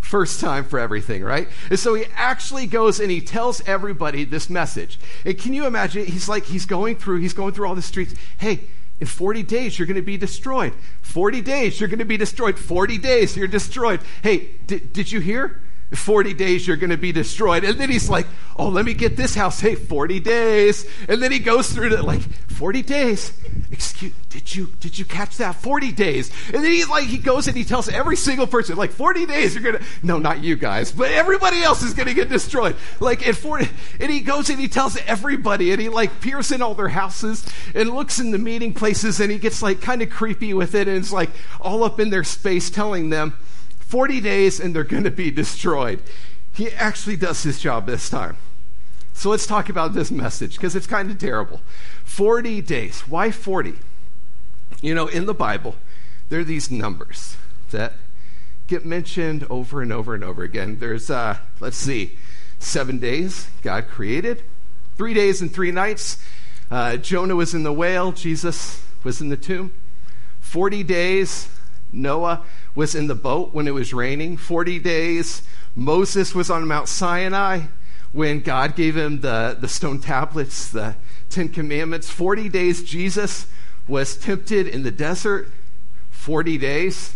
First 0.00 0.40
time 0.40 0.64
for 0.64 0.78
everything, 0.78 1.24
right? 1.24 1.48
And 1.70 1.78
so 1.78 1.94
he 1.94 2.04
actually 2.14 2.66
goes 2.66 3.00
and 3.00 3.10
he 3.10 3.20
tells 3.20 3.66
everybody 3.66 4.24
this 4.24 4.50
message. 4.50 4.98
And 5.24 5.38
can 5.38 5.54
you 5.54 5.66
imagine? 5.66 6.04
He's 6.04 6.28
like, 6.28 6.44
he's 6.44 6.66
going 6.66 6.96
through, 6.96 7.20
he's 7.20 7.32
going 7.32 7.54
through 7.54 7.66
all 7.66 7.74
the 7.74 7.82
streets. 7.82 8.14
Hey, 8.38 8.60
in 9.00 9.06
40 9.06 9.42
days, 9.42 9.78
you're 9.78 9.86
going 9.86 9.96
to 9.96 10.02
be 10.02 10.16
destroyed. 10.16 10.72
40 11.02 11.40
days, 11.40 11.80
you're 11.80 11.88
going 11.88 11.98
to 11.98 12.04
be 12.04 12.16
destroyed. 12.16 12.58
40 12.58 12.98
days, 12.98 13.36
you're 13.36 13.48
destroyed. 13.48 14.00
Hey, 14.22 14.50
did, 14.66 14.92
did 14.92 15.10
you 15.10 15.20
hear? 15.20 15.60
40 15.94 16.34
days 16.34 16.66
you're 16.66 16.76
going 16.76 16.90
to 16.90 16.96
be 16.96 17.12
destroyed. 17.12 17.64
And 17.64 17.78
then 17.78 17.90
he's 17.90 18.08
like, 18.08 18.26
oh, 18.56 18.68
let 18.68 18.84
me 18.84 18.94
get 18.94 19.16
this 19.16 19.34
house. 19.34 19.60
Hey, 19.60 19.74
40 19.74 20.20
days. 20.20 20.86
And 21.08 21.22
then 21.22 21.32
he 21.32 21.38
goes 21.38 21.72
through 21.72 21.92
it 21.92 22.04
like, 22.04 22.22
40 22.54 22.82
days. 22.82 23.32
Excuse, 23.72 24.12
did 24.30 24.54
you, 24.54 24.68
did 24.78 24.96
you 24.96 25.04
catch 25.04 25.38
that? 25.38 25.56
40 25.56 25.92
days. 25.92 26.30
And 26.46 26.62
then 26.62 26.70
he's 26.70 26.88
like, 26.88 27.04
he 27.04 27.18
goes 27.18 27.48
and 27.48 27.56
he 27.56 27.64
tells 27.64 27.88
every 27.88 28.16
single 28.16 28.46
person, 28.46 28.76
like, 28.76 28.92
40 28.92 29.26
days 29.26 29.54
you're 29.54 29.62
going 29.62 29.76
to, 29.76 29.84
no, 30.02 30.18
not 30.18 30.42
you 30.42 30.54
guys, 30.54 30.92
but 30.92 31.10
everybody 31.10 31.62
else 31.62 31.82
is 31.82 31.94
going 31.94 32.06
to 32.08 32.14
get 32.14 32.28
destroyed. 32.28 32.76
Like, 33.00 33.26
at 33.26 33.34
40, 33.34 33.68
and 34.00 34.10
he 34.10 34.20
goes 34.20 34.50
and 34.50 34.60
he 34.60 34.68
tells 34.68 34.96
everybody 34.98 35.72
and 35.72 35.80
he 35.80 35.88
like 35.88 36.20
peers 36.20 36.52
in 36.52 36.62
all 36.62 36.74
their 36.74 36.88
houses 36.88 37.44
and 37.74 37.90
looks 37.90 38.20
in 38.20 38.30
the 38.30 38.38
meeting 38.38 38.72
places 38.72 39.20
and 39.20 39.30
he 39.30 39.38
gets 39.38 39.62
like 39.62 39.80
kind 39.80 40.02
of 40.02 40.10
creepy 40.10 40.54
with 40.54 40.74
it 40.74 40.86
and 40.86 40.98
it's 40.98 41.12
like 41.12 41.30
all 41.60 41.82
up 41.82 41.98
in 41.98 42.10
their 42.10 42.24
space 42.24 42.70
telling 42.70 43.10
them, 43.10 43.36
40 43.94 44.20
days 44.20 44.58
and 44.58 44.74
they're 44.74 44.82
going 44.82 45.04
to 45.04 45.10
be 45.12 45.30
destroyed. 45.30 46.00
He 46.52 46.68
actually 46.72 47.14
does 47.14 47.44
his 47.44 47.60
job 47.60 47.86
this 47.86 48.10
time. 48.10 48.38
So 49.12 49.30
let's 49.30 49.46
talk 49.46 49.68
about 49.68 49.94
this 49.94 50.10
message 50.10 50.56
because 50.56 50.74
it's 50.74 50.88
kind 50.88 51.12
of 51.12 51.18
terrible. 51.18 51.60
40 52.02 52.60
days. 52.62 53.02
Why 53.02 53.30
40? 53.30 53.74
You 54.82 54.96
know, 54.96 55.06
in 55.06 55.26
the 55.26 55.32
Bible, 55.32 55.76
there 56.28 56.40
are 56.40 56.44
these 56.44 56.72
numbers 56.72 57.36
that 57.70 57.92
get 58.66 58.84
mentioned 58.84 59.46
over 59.48 59.80
and 59.80 59.92
over 59.92 60.12
and 60.12 60.24
over 60.24 60.42
again. 60.42 60.78
There's, 60.80 61.08
uh, 61.08 61.38
let's 61.60 61.76
see, 61.76 62.18
seven 62.58 62.98
days 62.98 63.46
God 63.62 63.86
created, 63.86 64.42
three 64.96 65.14
days 65.14 65.40
and 65.40 65.54
three 65.54 65.70
nights. 65.70 66.20
Uh, 66.68 66.96
Jonah 66.96 67.36
was 67.36 67.54
in 67.54 67.62
the 67.62 67.72
whale, 67.72 68.10
Jesus 68.10 68.82
was 69.04 69.20
in 69.20 69.28
the 69.28 69.36
tomb. 69.36 69.72
40 70.40 70.82
days, 70.82 71.48
Noah 71.94 72.42
was 72.74 72.94
in 72.94 73.06
the 73.06 73.14
boat 73.14 73.54
when 73.54 73.68
it 73.68 73.74
was 73.74 73.94
raining 73.94 74.36
40 74.36 74.78
days. 74.78 75.42
Moses 75.74 76.34
was 76.34 76.50
on 76.50 76.66
Mount 76.66 76.88
Sinai 76.88 77.62
when 78.12 78.40
God 78.40 78.76
gave 78.76 78.96
him 78.96 79.20
the, 79.20 79.56
the 79.58 79.68
stone 79.68 79.98
tablets, 79.98 80.70
the 80.70 80.96
Ten 81.30 81.48
Commandments. 81.48 82.10
40 82.10 82.48
days 82.48 82.84
Jesus 82.84 83.46
was 83.88 84.16
tempted 84.16 84.66
in 84.66 84.82
the 84.82 84.90
desert. 84.90 85.50
40 86.10 86.58
days. 86.58 87.14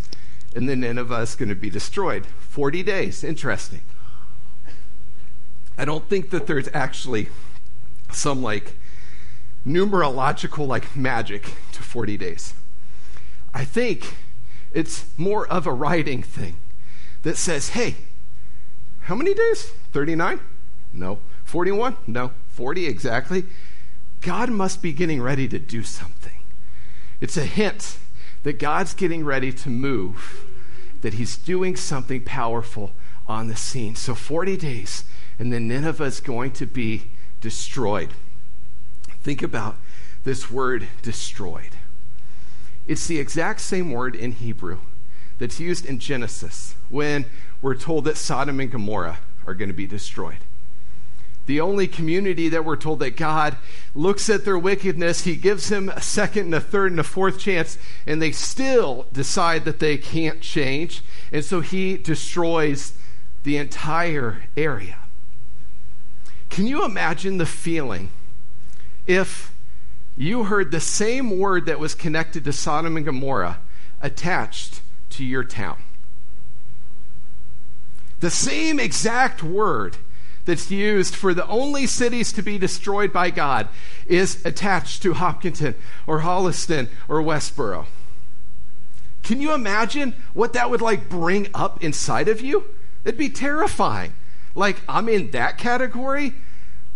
And 0.54 0.68
then 0.68 0.80
Nineveh 0.80 1.20
is 1.20 1.34
going 1.34 1.48
to 1.50 1.54
be 1.54 1.70
destroyed. 1.70 2.26
40 2.26 2.82
days. 2.82 3.22
Interesting. 3.22 3.82
I 5.76 5.84
don't 5.84 6.08
think 6.08 6.30
that 6.30 6.48
there's 6.48 6.68
actually 6.74 7.28
some 8.10 8.42
like 8.42 8.74
numerological 9.64 10.66
like 10.66 10.96
magic 10.96 11.54
to 11.72 11.82
40 11.82 12.16
days. 12.16 12.54
I 13.54 13.64
think 13.64 14.16
it's 14.72 15.06
more 15.16 15.46
of 15.46 15.66
a 15.66 15.72
writing 15.72 16.22
thing 16.22 16.56
that 17.22 17.36
says, 17.36 17.70
hey, 17.70 17.96
how 19.02 19.14
many 19.14 19.34
days? 19.34 19.70
39? 19.92 20.40
No. 20.92 21.18
41? 21.44 21.96
No. 22.06 22.32
40 22.48 22.86
exactly. 22.86 23.44
God 24.20 24.50
must 24.50 24.82
be 24.82 24.92
getting 24.92 25.22
ready 25.22 25.48
to 25.48 25.58
do 25.58 25.82
something. 25.82 26.32
It's 27.20 27.36
a 27.36 27.44
hint 27.44 27.98
that 28.42 28.58
God's 28.58 28.94
getting 28.94 29.24
ready 29.24 29.52
to 29.52 29.70
move, 29.70 30.44
that 31.00 31.14
he's 31.14 31.36
doing 31.36 31.76
something 31.76 32.22
powerful 32.22 32.92
on 33.26 33.48
the 33.48 33.56
scene. 33.56 33.94
So 33.94 34.14
40 34.14 34.56
days, 34.56 35.04
and 35.38 35.52
then 35.52 35.68
Nineveh 35.68 36.04
is 36.04 36.20
going 36.20 36.52
to 36.52 36.66
be 36.66 37.04
destroyed. 37.40 38.10
Think 39.22 39.42
about 39.42 39.76
this 40.24 40.50
word 40.50 40.88
destroyed. 41.02 41.77
It's 42.88 43.06
the 43.06 43.18
exact 43.18 43.60
same 43.60 43.92
word 43.92 44.16
in 44.16 44.32
Hebrew 44.32 44.78
that's 45.38 45.60
used 45.60 45.84
in 45.84 45.98
Genesis 45.98 46.74
when 46.88 47.26
we're 47.60 47.74
told 47.74 48.06
that 48.06 48.16
Sodom 48.16 48.58
and 48.60 48.70
Gomorrah 48.70 49.18
are 49.46 49.54
going 49.54 49.68
to 49.68 49.74
be 49.74 49.86
destroyed. 49.86 50.38
The 51.44 51.60
only 51.60 51.86
community 51.86 52.48
that 52.48 52.64
we're 52.64 52.76
told 52.76 52.98
that 53.00 53.16
God 53.16 53.56
looks 53.94 54.28
at 54.28 54.44
their 54.44 54.58
wickedness, 54.58 55.22
He 55.22 55.36
gives 55.36 55.68
them 55.68 55.88
a 55.90 56.00
second 56.00 56.46
and 56.46 56.54
a 56.54 56.60
third 56.60 56.90
and 56.90 57.00
a 57.00 57.04
fourth 57.04 57.38
chance, 57.38 57.78
and 58.06 58.20
they 58.20 58.32
still 58.32 59.06
decide 59.12 59.64
that 59.64 59.78
they 59.78 59.96
can't 59.96 60.40
change. 60.40 61.02
And 61.30 61.44
so 61.44 61.60
He 61.60 61.96
destroys 61.96 62.94
the 63.44 63.56
entire 63.56 64.44
area. 64.56 64.96
Can 66.50 66.66
you 66.66 66.84
imagine 66.84 67.38
the 67.38 67.46
feeling 67.46 68.10
if 69.06 69.54
you 70.18 70.44
heard 70.44 70.72
the 70.72 70.80
same 70.80 71.38
word 71.38 71.66
that 71.66 71.78
was 71.78 71.94
connected 71.94 72.44
to 72.44 72.52
Sodom 72.52 72.96
and 72.96 73.06
Gomorrah 73.06 73.60
attached 74.02 74.82
to 75.10 75.24
your 75.24 75.44
town. 75.44 75.76
The 78.18 78.30
same 78.30 78.80
exact 78.80 79.44
word 79.44 79.96
that's 80.44 80.72
used 80.72 81.14
for 81.14 81.34
the 81.34 81.46
only 81.46 81.86
cities 81.86 82.32
to 82.32 82.42
be 82.42 82.58
destroyed 82.58 83.12
by 83.12 83.30
God 83.30 83.68
is 84.06 84.44
attached 84.44 85.02
to 85.02 85.14
Hopkinton 85.14 85.76
or 86.04 86.22
Holliston 86.22 86.88
or 87.06 87.22
Westborough. 87.22 87.86
Can 89.22 89.40
you 89.40 89.52
imagine 89.52 90.14
what 90.34 90.52
that 90.54 90.68
would 90.68 90.80
like 90.80 91.08
bring 91.08 91.46
up 91.54 91.84
inside 91.84 92.26
of 92.26 92.40
you? 92.40 92.64
It'd 93.04 93.18
be 93.18 93.28
terrifying. 93.28 94.14
Like, 94.56 94.80
I'm 94.88 95.08
in 95.08 95.30
that 95.30 95.58
category. 95.58 96.34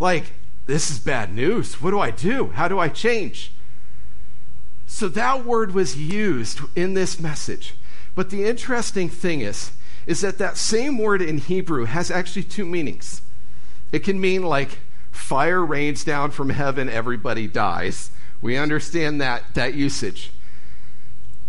Like, 0.00 0.32
this 0.72 0.90
is 0.90 0.98
bad 0.98 1.34
news. 1.34 1.82
What 1.82 1.90
do 1.90 2.00
I 2.00 2.10
do? 2.10 2.46
How 2.54 2.66
do 2.66 2.78
I 2.78 2.88
change? 2.88 3.52
So 4.86 5.06
that 5.08 5.44
word 5.44 5.74
was 5.74 5.98
used 5.98 6.60
in 6.74 6.94
this 6.94 7.20
message. 7.20 7.74
But 8.14 8.30
the 8.30 8.46
interesting 8.46 9.10
thing 9.10 9.42
is, 9.42 9.72
is 10.06 10.22
that 10.22 10.38
that 10.38 10.56
same 10.56 10.96
word 10.96 11.20
in 11.20 11.36
Hebrew 11.36 11.84
has 11.84 12.10
actually 12.10 12.44
two 12.44 12.64
meanings. 12.64 13.20
It 13.92 13.98
can 13.98 14.18
mean 14.18 14.44
like 14.44 14.78
fire 15.10 15.62
rains 15.62 16.04
down 16.04 16.30
from 16.30 16.48
heaven, 16.48 16.88
everybody 16.88 17.46
dies. 17.46 18.10
We 18.40 18.56
understand 18.56 19.20
that, 19.20 19.52
that 19.52 19.74
usage. 19.74 20.30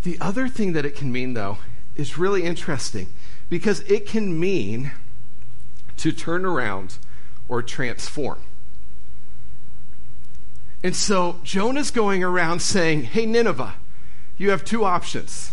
The 0.04 0.18
other 0.20 0.50
thing 0.50 0.74
that 0.74 0.86
it 0.86 0.98
can 0.98 1.14
mean, 1.14 1.34
though, 1.34 1.60
is 1.96 2.18
really 2.18 2.44
interesting 2.44 3.08
because 3.50 3.80
it 3.90 4.06
can 4.06 4.38
mean 4.38 4.92
to 5.96 6.12
turn 6.12 6.44
around 6.44 6.98
or 7.48 7.62
transform. 7.62 8.40
And 10.84 10.96
so 10.96 11.40
Jonah's 11.44 11.92
going 11.92 12.24
around 12.24 12.62
saying, 12.62 13.04
Hey, 13.04 13.26
Nineveh, 13.26 13.76
you 14.38 14.50
have 14.50 14.66
two 14.66 14.84
options. 14.84 15.52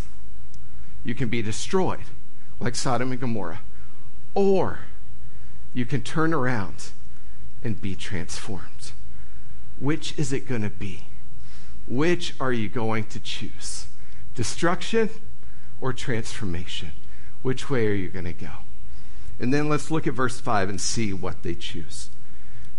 You 1.04 1.14
can 1.14 1.28
be 1.28 1.40
destroyed, 1.40 2.00
like 2.58 2.74
Sodom 2.74 3.12
and 3.12 3.20
Gomorrah, 3.20 3.60
or 4.34 4.80
you 5.72 5.86
can 5.86 6.02
turn 6.02 6.34
around 6.34 6.90
and 7.62 7.80
be 7.80 7.94
transformed. 7.94 8.92
Which 9.78 10.18
is 10.18 10.32
it 10.32 10.48
going 10.48 10.62
to 10.62 10.70
be? 10.70 11.04
Which 11.86 12.34
are 12.40 12.52
you 12.52 12.68
going 12.68 13.04
to 13.04 13.20
choose? 13.20 13.86
Destruction 14.34 15.10
or 15.80 15.92
transformation? 15.92 16.92
Which 17.42 17.70
way 17.70 17.86
are 17.86 17.94
you 17.94 18.08
going 18.08 18.26
to 18.26 18.32
go? 18.32 18.50
And 19.38 19.54
then 19.54 19.68
let's 19.68 19.90
look 19.90 20.06
at 20.06 20.12
verse 20.12 20.38
5 20.38 20.68
and 20.68 20.80
see 20.80 21.12
what 21.14 21.42
they 21.42 21.54
choose. 21.54 22.10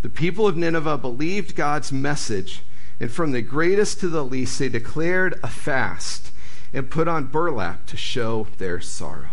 The 0.01 0.09
people 0.09 0.47
of 0.47 0.57
Nineveh 0.57 0.97
believed 0.97 1.55
God's 1.55 1.91
message, 1.91 2.63
and 2.99 3.11
from 3.11 3.31
the 3.31 3.41
greatest 3.41 3.99
to 3.99 4.09
the 4.09 4.25
least, 4.25 4.57
they 4.59 4.69
declared 4.69 5.39
a 5.43 5.47
fast 5.47 6.31
and 6.73 6.89
put 6.89 7.07
on 7.07 7.25
burlap 7.25 7.85
to 7.87 7.97
show 7.97 8.47
their 8.57 8.79
sorrow. 8.81 9.29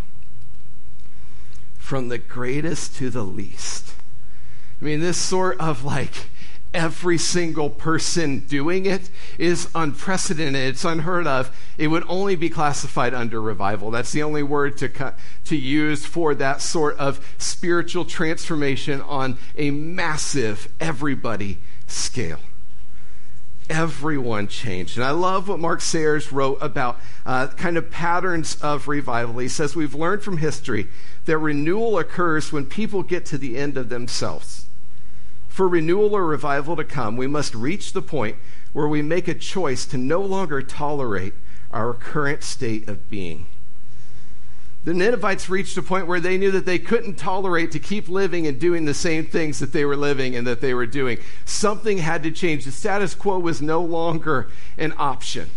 From 1.79 2.09
the 2.09 2.19
greatest 2.19 2.97
to 2.97 3.09
the 3.09 3.23
least. 3.23 3.95
I 4.81 4.85
mean, 4.85 5.01
this 5.01 5.17
sort 5.17 5.59
of 5.59 5.85
like 5.85 6.29
every 6.79 7.19
single 7.19 7.69
person 7.69 8.39
doing 8.39 8.87
it 8.87 9.11
is 9.37 9.69
unprecedented. 9.75 10.69
It's 10.69 10.85
unheard 10.85 11.27
of. 11.27 11.51
It 11.77 11.89
would 11.89 12.05
only 12.07 12.37
be 12.37 12.49
classified 12.49 13.15
under 13.15 13.43
revival. 13.43 13.91
That's 13.91 14.13
the 14.13 14.23
only 14.23 14.45
word 14.45 14.79
to, 14.79 15.15
to 15.47 15.57
use 15.57 16.07
for 16.07 16.37
that 16.37 16.63
sort 16.63 16.97
of 16.99 17.35
spiritual 17.37 18.05
transformation 18.05 19.01
on 19.01 19.39
a 19.57 19.73
massive, 19.73 20.73
everybody 20.79 21.59
scale. 21.89 22.39
Everyone 23.69 24.47
changed. 24.47 24.97
And 24.97 25.05
I 25.05 25.11
love 25.11 25.49
what 25.49 25.59
Mark 25.59 25.81
Sayers 25.81 26.31
wrote 26.31 26.59
about 26.61 27.01
uh, 27.27 27.49
kind 27.49 27.77
of 27.77 27.91
patterns 27.91 28.55
of 28.63 28.87
revival. 28.87 29.39
He 29.39 29.49
says, 29.49 29.75
We've 29.75 29.97
learned 29.97 30.23
from 30.23 30.37
history 30.39 30.87
that 31.25 31.39
renewal 31.39 31.99
occurs 31.99 32.53
when 32.53 32.67
people 32.67 33.03
get 33.03 33.27
to 33.27 33.37
the 33.37 33.57
end 33.59 33.77
of 33.77 33.89
themselves 33.89 34.68
for 35.59 35.67
renewal 35.67 36.15
or 36.15 36.25
revival 36.25 36.77
to 36.77 36.85
come, 36.85 37.17
we 37.17 37.27
must 37.27 37.53
reach 37.53 37.93
the 37.93 38.01
point 38.01 38.37
where 38.73 38.87
we 38.87 39.03
make 39.03 39.27
a 39.27 39.35
choice 39.35 39.87
to 39.87 39.99
no 39.99 40.21
longer 40.21 40.63
tolerate 40.63 41.35
our 41.73 41.93
current 41.93 42.45
state 42.45 42.89
of 42.89 43.11
being. 43.11 43.45
The 44.85 44.95
Ninevites 44.95 45.51
reached 45.51 45.77
a 45.77 45.83
point 45.83 46.07
where 46.07 46.21
they 46.21 46.39
knew 46.39 46.53
that 46.53 46.65
they 46.65 46.79
couldn't 46.79 47.17
tolerate 47.17 47.73
to 47.73 47.81
keep 47.81 48.09
living 48.09 48.47
and 48.47 48.61
doing 48.61 48.85
the 48.85 48.95
same 48.95 49.27
things 49.27 49.59
that 49.59 49.73
they 49.73 49.85
were 49.85 49.97
living 49.97 50.37
and 50.37 50.47
that 50.47 50.61
they 50.61 50.75
were 50.75 50.87
doing. 50.87 51.19
Something 51.45 51.99
had 51.99 52.23
to 52.23 52.31
change. 52.31 52.65
The 52.65 52.71
status 52.71 53.17
quo 53.17 53.41
was 53.41 53.61
no 53.61 53.83
longer 53.83 54.49
an 54.77 54.95
option 54.97 55.51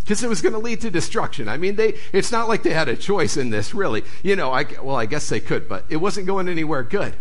because 0.00 0.24
it 0.24 0.28
was 0.30 0.40
going 0.40 0.54
to 0.54 0.58
lead 0.58 0.80
to 0.80 0.90
destruction. 0.90 1.46
I 1.46 1.58
mean, 1.58 1.76
they, 1.76 1.98
it's 2.14 2.32
not 2.32 2.48
like 2.48 2.62
they 2.62 2.72
had 2.72 2.88
a 2.88 2.96
choice 2.96 3.36
in 3.36 3.50
this, 3.50 3.74
really. 3.74 4.02
You 4.22 4.34
know, 4.34 4.50
I, 4.50 4.64
well, 4.82 4.96
I 4.96 5.04
guess 5.04 5.28
they 5.28 5.40
could, 5.40 5.68
but 5.68 5.84
it 5.90 5.98
wasn't 5.98 6.26
going 6.26 6.48
anywhere 6.48 6.82
good. 6.82 7.14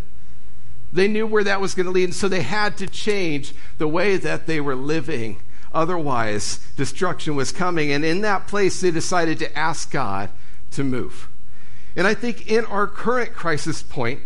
They 0.93 1.07
knew 1.07 1.25
where 1.25 1.43
that 1.43 1.59
was 1.59 1.73
going 1.73 1.87
to 1.87 1.91
lead, 1.91 2.05
and 2.05 2.15
so 2.15 2.29
they 2.29 2.43
had 2.43 2.77
to 2.77 2.87
change 2.87 3.53
the 3.79 3.87
way 3.87 4.15
that 4.17 4.45
they 4.45 4.61
were 4.61 4.75
living. 4.75 5.39
Otherwise, 5.73 6.59
destruction 6.77 7.35
was 7.35 7.51
coming. 7.51 7.91
And 7.91 8.05
in 8.05 8.21
that 8.21 8.47
place, 8.47 8.79
they 8.79 8.91
decided 8.91 9.39
to 9.39 9.57
ask 9.57 9.91
God 9.91 10.29
to 10.71 10.83
move. 10.83 11.27
And 11.95 12.05
I 12.05 12.13
think 12.13 12.47
in 12.49 12.63
our 12.65 12.85
current 12.85 13.33
crisis 13.33 13.81
point, 13.81 14.19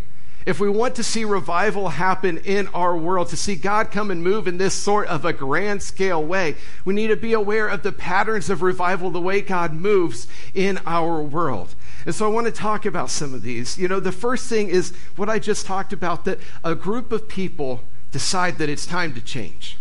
if 0.45 0.61
we 0.61 0.69
want 0.69 0.95
to 0.95 1.03
see 1.03 1.25
revival 1.25 1.89
happen 1.89 2.37
in 2.39 2.67
our 2.69 2.95
world, 2.95 3.29
to 3.29 3.37
see 3.37 3.55
God 3.55 3.91
come 3.91 4.11
and 4.11 4.23
move 4.23 4.47
in 4.47 4.57
this 4.57 4.73
sort 4.73 5.07
of 5.07 5.25
a 5.25 5.33
grand 5.33 5.83
scale 5.83 6.23
way, 6.23 6.55
we 6.85 6.93
need 6.93 7.07
to 7.07 7.17
be 7.17 7.33
aware 7.33 7.67
of 7.67 7.83
the 7.83 7.91
patterns 7.91 8.49
of 8.49 8.61
revival, 8.61 9.09
the 9.09 9.19
way 9.19 9.41
God 9.41 9.73
moves 9.73 10.27
in 10.53 10.79
our 10.85 11.21
world. 11.21 11.75
And 12.07 12.15
so 12.15 12.25
I 12.25 12.29
want 12.29 12.45
to 12.45 12.53
talk 12.53 12.85
about 12.85 13.09
some 13.09 13.33
of 13.33 13.41
these. 13.41 13.77
You 13.77 13.89
know, 13.89 13.99
the 13.99 14.13
first 14.13 14.47
thing 14.47 14.69
is 14.69 14.93
what 15.17 15.27
I 15.27 15.39
just 15.39 15.65
talked 15.65 15.91
about 15.91 16.23
that 16.23 16.39
a 16.63 16.73
group 16.73 17.11
of 17.11 17.27
people 17.27 17.83
decide 18.11 18.59
that 18.59 18.69
it's 18.69 18.85
time 18.85 19.13
to 19.15 19.21
change, 19.21 19.77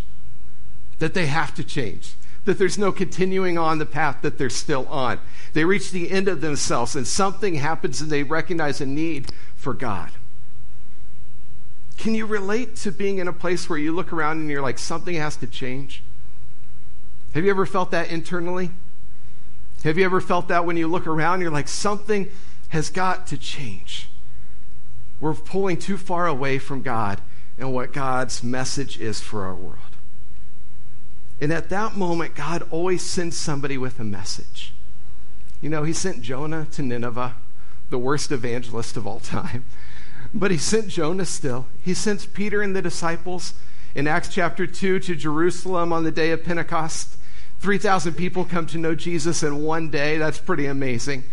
that 0.99 1.15
they 1.15 1.27
have 1.27 1.55
to 1.55 1.63
change, 1.63 2.15
that 2.45 2.59
there's 2.59 2.77
no 2.79 2.91
continuing 2.91 3.57
on 3.57 3.79
the 3.79 3.87
path 3.87 4.23
that 4.23 4.39
they're 4.39 4.51
still 4.51 4.89
on. 4.89 5.21
They 5.53 5.65
reach 5.65 5.93
the 5.93 6.11
end 6.11 6.27
of 6.27 6.41
themselves 6.41 6.97
and 6.97 7.07
something 7.07 7.55
happens 7.55 8.01
and 8.01 8.11
they 8.11 8.25
recognize 8.25 8.81
a 8.81 8.87
need 8.87 9.31
for 9.55 9.73
God. 9.73 10.11
Can 11.97 12.17
you 12.17 12.27
relate 12.27 12.75
to 12.79 12.91
being 12.91 13.19
in 13.19 13.29
a 13.29 13.33
place 13.33 13.71
where 13.71 13.79
you 13.79 13.93
look 13.93 14.13
around 14.13 14.41
and 14.41 14.51
you're 14.51 14.63
like, 14.63 14.81
something 14.81 15.15
has 15.15 15.37
to 15.37 15.47
change? 15.47 16.03
Have 17.35 17.45
you 17.45 17.51
ever 17.51 17.67
felt 17.67 17.93
that 17.93 18.11
internally? 18.11 18.73
Have 19.87 19.99
you 19.99 20.05
ever 20.05 20.21
felt 20.21 20.49
that 20.49 20.67
when 20.67 20.77
you 20.77 20.89
look 20.89 21.07
around, 21.07 21.43
you're 21.43 21.51
like, 21.53 21.69
something 21.69 22.29
has 22.71 22.91
got 22.91 23.29
to 23.29 23.39
change? 23.39 24.09
We're 25.21 25.33
pulling 25.33 25.77
too 25.77 25.97
far 25.97 26.27
away 26.27 26.59
from 26.59 26.83
God 26.83 27.21
and 27.57 27.73
what 27.73 27.93
God's 27.93 28.43
message 28.43 28.99
is 28.99 29.21
for 29.21 29.45
our 29.45 29.55
world. 29.55 29.79
And 31.41 31.53
at 31.53 31.69
that 31.69 31.95
moment, 31.95 32.35
God 32.35 32.67
always 32.73 33.01
sends 33.01 33.37
somebody 33.37 33.79
with 33.79 34.01
a 34.01 34.05
message. 34.05 34.75
You 35.61 35.71
know, 35.71 35.85
He 35.85 35.93
sent 35.93 36.21
Jonah 36.21 36.67
to 36.73 36.83
Nineveh, 36.83 37.37
the 37.89 37.99
worst 37.99 38.33
evangelist 38.33 38.97
of 38.97 39.07
all 39.07 39.21
time. 39.21 39.67
But 40.35 40.51
He 40.51 40.59
sent 40.59 40.89
Jonah 40.89 41.27
still. 41.27 41.67
He 41.81 41.95
sends 41.95 42.27
Peter 42.27 42.61
and 42.61 42.75
the 42.75 42.83
disciples 42.83 43.55
in 43.95 44.09
Acts 44.09 44.35
chapter 44.35 44.67
2 44.67 44.99
to 44.99 45.15
Jerusalem 45.15 45.93
on 45.93 46.03
the 46.03 46.11
day 46.11 46.33
of 46.33 46.43
Pentecost. 46.43 47.17
3,000 47.61 48.15
people 48.15 48.45
come 48.45 48.67
to 48.67 48.79
know 48.79 48.95
Jesus 48.95 49.43
in 49.43 49.63
one 49.63 49.91
day. 49.91 50.19
That's 50.19 50.39
pretty 50.39 50.67
amazing. 50.67 51.25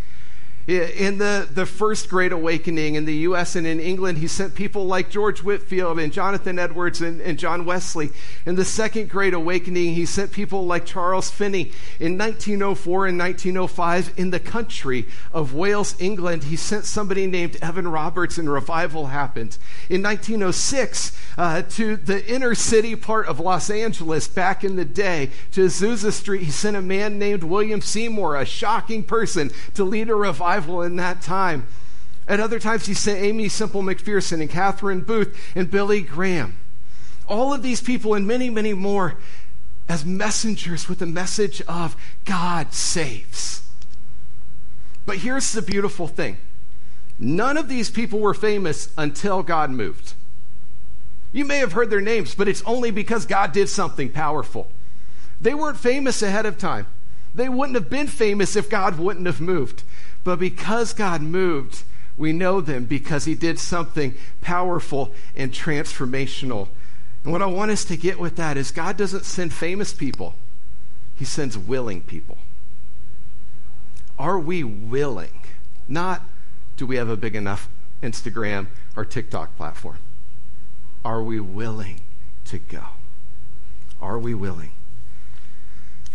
In 0.65 1.17
the, 1.17 1.45
the 1.51 1.65
first 1.65 2.07
Great 2.07 2.31
Awakening 2.31 2.95
in 2.95 3.03
the 3.03 3.15
U.S. 3.27 3.57
and 3.57 3.67
in 3.67 3.81
England, 3.81 4.19
he 4.19 4.29
sent 4.29 4.55
people 4.55 4.85
like 4.85 5.09
George 5.09 5.43
Whitefield 5.43 5.99
and 5.99 6.13
Jonathan 6.13 6.57
Edwards 6.57 7.01
and, 7.01 7.19
and 7.19 7.37
John 7.37 7.65
Wesley. 7.65 8.11
In 8.45 8.55
the 8.55 8.63
Second 8.63 9.09
Great 9.09 9.33
Awakening, 9.33 9.93
he 9.93 10.05
sent 10.05 10.31
people 10.31 10.65
like 10.65 10.85
Charles 10.85 11.29
Finney. 11.29 11.73
In 11.99 12.17
1904 12.17 13.07
and 13.07 13.19
1905, 13.19 14.13
in 14.15 14.29
the 14.29 14.39
country 14.39 15.05
of 15.33 15.53
Wales, 15.53 15.97
England, 15.99 16.45
he 16.45 16.55
sent 16.55 16.85
somebody 16.85 17.27
named 17.27 17.57
Evan 17.61 17.89
Roberts, 17.89 18.37
and 18.37 18.49
revival 18.49 19.07
happened. 19.07 19.57
In 19.89 20.01
1906, 20.01 21.11
uh, 21.37 21.63
to 21.63 21.97
the 21.97 22.25
inner 22.25 22.55
city 22.55 22.95
part 22.95 23.27
of 23.27 23.41
Los 23.41 23.69
Angeles 23.69 24.29
back 24.29 24.63
in 24.63 24.77
the 24.77 24.85
day, 24.85 25.29
to 25.51 25.65
Azusa 25.65 26.13
Street, 26.13 26.43
he 26.43 26.51
sent 26.51 26.77
a 26.77 26.81
man 26.81 27.19
named 27.19 27.43
William 27.43 27.81
Seymour, 27.81 28.37
a 28.37 28.45
shocking 28.45 29.03
person, 29.03 29.51
to 29.73 29.83
lead 29.83 30.07
a 30.07 30.15
revival 30.15 30.52
revival 30.53 30.83
in 30.83 30.95
that 30.97 31.21
time. 31.21 31.67
At 32.27 32.39
other 32.39 32.59
times, 32.59 32.85
he 32.85 32.93
sent 32.93 33.19
Aimee 33.19 33.49
Semple 33.49 33.81
McPherson 33.81 34.39
and 34.39 34.49
Catherine 34.49 35.01
Booth 35.01 35.35
and 35.55 35.69
Billy 35.69 36.01
Graham. 36.01 36.57
All 37.27 37.53
of 37.53 37.63
these 37.63 37.81
people 37.81 38.13
and 38.13 38.27
many, 38.27 38.49
many 38.49 38.73
more 38.73 39.15
as 39.89 40.05
messengers 40.05 40.87
with 40.87 40.99
the 40.99 41.05
message 41.05 41.61
of 41.67 41.95
God 42.25 42.73
saves. 42.73 43.67
But 45.05 45.17
here's 45.17 45.51
the 45.51 45.61
beautiful 45.61 46.07
thing 46.07 46.37
none 47.19 47.57
of 47.57 47.67
these 47.67 47.89
people 47.89 48.19
were 48.19 48.33
famous 48.33 48.89
until 48.97 49.43
God 49.43 49.69
moved. 49.69 50.13
You 51.31 51.45
may 51.45 51.57
have 51.57 51.73
heard 51.73 51.89
their 51.89 52.01
names, 52.01 52.35
but 52.35 52.47
it's 52.47 52.61
only 52.65 52.91
because 52.91 53.25
God 53.25 53.51
did 53.51 53.67
something 53.67 54.09
powerful. 54.09 54.69
They 55.41 55.53
weren't 55.53 55.77
famous 55.77 56.21
ahead 56.21 56.45
of 56.45 56.57
time. 56.57 56.85
They 57.35 57.49
wouldn't 57.49 57.75
have 57.75 57.89
been 57.89 58.07
famous 58.07 58.55
if 58.55 58.69
God 58.69 58.99
wouldn't 58.99 59.25
have 59.25 59.41
moved. 59.41 59.83
But 60.23 60.39
because 60.39 60.93
God 60.93 61.21
moved, 61.21 61.83
we 62.17 62.31
know 62.31 62.61
them 62.61 62.85
because 62.85 63.25
he 63.25 63.35
did 63.35 63.59
something 63.59 64.15
powerful 64.41 65.13
and 65.35 65.51
transformational. 65.51 66.69
And 67.23 67.31
what 67.31 67.41
I 67.41 67.47
want 67.47 67.71
us 67.71 67.85
to 67.85 67.97
get 67.97 68.19
with 68.19 68.35
that 68.35 68.57
is 68.57 68.71
God 68.71 68.97
doesn't 68.97 69.25
send 69.25 69.53
famous 69.53 69.93
people, 69.93 70.35
he 71.15 71.25
sends 71.25 71.57
willing 71.57 72.01
people. 72.01 72.37
Are 74.19 74.39
we 74.39 74.63
willing? 74.63 75.39
Not 75.87 76.21
do 76.77 76.85
we 76.85 76.95
have 76.97 77.09
a 77.09 77.17
big 77.17 77.35
enough 77.35 77.69
Instagram 78.01 78.67
or 78.95 79.05
TikTok 79.05 79.55
platform? 79.57 79.97
Are 81.03 81.21
we 81.21 81.39
willing 81.39 82.01
to 82.45 82.59
go? 82.59 82.83
Are 84.01 84.19
we 84.19 84.33
willing? 84.33 84.71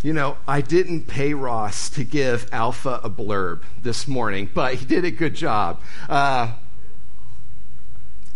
You 0.02 0.12
know, 0.12 0.36
I 0.46 0.60
didn't 0.60 1.08
pay 1.08 1.34
Ross 1.34 1.90
to 1.90 2.04
give 2.04 2.48
Alpha 2.52 3.00
a 3.02 3.10
blurb 3.10 3.62
this 3.82 4.06
morning, 4.06 4.48
but 4.54 4.74
he 4.74 4.86
did 4.86 5.04
a 5.04 5.10
good 5.10 5.34
job. 5.34 5.80
Uh, 6.08 6.52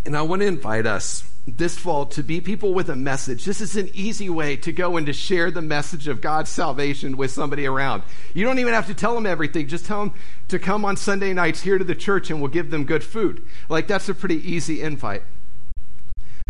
and 0.04 0.16
I 0.16 0.22
want 0.22 0.42
to 0.42 0.46
invite 0.46 0.86
us 0.86 1.22
this 1.46 1.76
fall 1.76 2.06
to 2.06 2.22
be 2.22 2.40
people 2.40 2.74
with 2.74 2.88
a 2.88 2.96
message. 2.96 3.44
This 3.44 3.60
is 3.60 3.76
an 3.76 3.90
easy 3.94 4.28
way 4.28 4.56
to 4.56 4.72
go 4.72 4.96
and 4.96 5.06
to 5.06 5.12
share 5.12 5.52
the 5.52 5.62
message 5.62 6.08
of 6.08 6.20
God's 6.20 6.50
salvation 6.50 7.16
with 7.16 7.30
somebody 7.30 7.66
around. 7.66 8.02
You 8.34 8.44
don't 8.44 8.58
even 8.58 8.74
have 8.74 8.86
to 8.88 8.94
tell 8.94 9.14
them 9.14 9.26
everything. 9.26 9.68
Just 9.68 9.86
tell 9.86 10.00
them 10.00 10.14
to 10.48 10.58
come 10.58 10.84
on 10.84 10.96
Sunday 10.96 11.32
nights 11.32 11.62
here 11.62 11.78
to 11.78 11.84
the 11.84 11.94
church 11.94 12.30
and 12.30 12.40
we'll 12.40 12.50
give 12.50 12.70
them 12.70 12.84
good 12.84 13.04
food. 13.04 13.44
Like, 13.68 13.86
that's 13.86 14.08
a 14.08 14.14
pretty 14.14 14.36
easy 14.48 14.82
invite. 14.82 15.22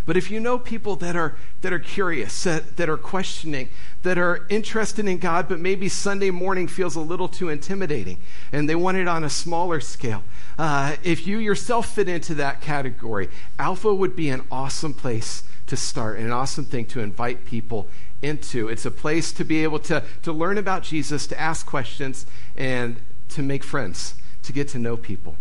But 0.04 0.16
if 0.16 0.30
you 0.30 0.40
know 0.40 0.58
people 0.58 0.96
that 0.96 1.14
are, 1.16 1.36
that 1.60 1.72
are 1.72 1.78
curious, 1.78 2.42
that, 2.44 2.76
that 2.76 2.88
are 2.88 2.96
questioning, 2.96 3.68
that 4.02 4.18
are 4.18 4.46
interested 4.48 5.06
in 5.06 5.18
God, 5.18 5.48
but 5.48 5.60
maybe 5.60 5.88
Sunday 5.88 6.30
morning 6.30 6.66
feels 6.68 6.96
a 6.96 7.00
little 7.00 7.28
too 7.28 7.48
intimidating 7.48 8.18
and 8.52 8.68
they 8.68 8.74
want 8.74 8.96
it 8.96 9.06
on 9.06 9.22
a 9.24 9.30
smaller 9.30 9.80
scale, 9.80 10.24
uh, 10.58 10.96
if 11.02 11.26
you 11.26 11.38
yourself 11.38 11.94
fit 11.94 12.08
into 12.08 12.34
that 12.34 12.60
category, 12.60 13.28
Alpha 13.58 13.94
would 13.94 14.16
be 14.16 14.28
an 14.28 14.42
awesome 14.50 14.94
place 14.94 15.44
to 15.66 15.76
start 15.76 16.16
and 16.16 16.26
an 16.26 16.32
awesome 16.32 16.64
thing 16.64 16.84
to 16.86 17.00
invite 17.00 17.44
people 17.44 17.86
into. 18.20 18.68
It's 18.68 18.84
a 18.84 18.90
place 18.90 19.32
to 19.32 19.44
be 19.44 19.62
able 19.62 19.78
to, 19.80 20.02
to 20.22 20.32
learn 20.32 20.58
about 20.58 20.82
Jesus, 20.82 21.26
to 21.28 21.40
ask 21.40 21.64
questions, 21.64 22.26
and 22.56 22.96
to 23.30 23.42
make 23.42 23.64
friends, 23.64 24.14
to 24.42 24.52
get 24.52 24.68
to 24.68 24.78
know 24.78 24.96
people. 24.96 25.36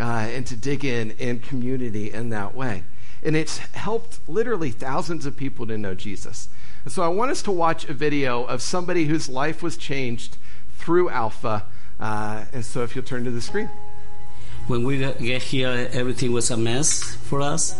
uh, 0.00 0.28
and 0.32 0.46
to 0.46 0.56
dig 0.56 0.84
in 0.84 1.10
in 1.12 1.38
community 1.40 2.12
in 2.12 2.30
that 2.30 2.54
way. 2.54 2.84
And 3.22 3.36
it's 3.36 3.58
helped 3.58 4.20
literally 4.28 4.70
thousands 4.70 5.26
of 5.26 5.36
people 5.36 5.66
to 5.66 5.76
know 5.76 5.94
Jesus. 5.94 6.48
And 6.84 6.92
so 6.92 7.02
I 7.02 7.08
want 7.08 7.30
us 7.30 7.42
to 7.42 7.50
watch 7.50 7.84
a 7.88 7.92
video 7.92 8.44
of 8.44 8.62
somebody 8.62 9.04
whose 9.04 9.28
life 9.28 9.62
was 9.62 9.76
changed 9.76 10.36
through 10.78 11.10
Alpha. 11.10 11.64
Uh, 11.98 12.44
and 12.52 12.64
so 12.64 12.82
if 12.82 12.96
you'll 12.96 13.04
turn 13.04 13.24
to 13.24 13.30
the 13.30 13.42
screen. 13.42 13.68
When 14.66 14.84
we 14.84 14.98
get 14.98 15.42
here, 15.42 15.88
everything 15.92 16.32
was 16.32 16.50
a 16.50 16.56
mess 16.56 17.02
for 17.02 17.42
us. 17.42 17.74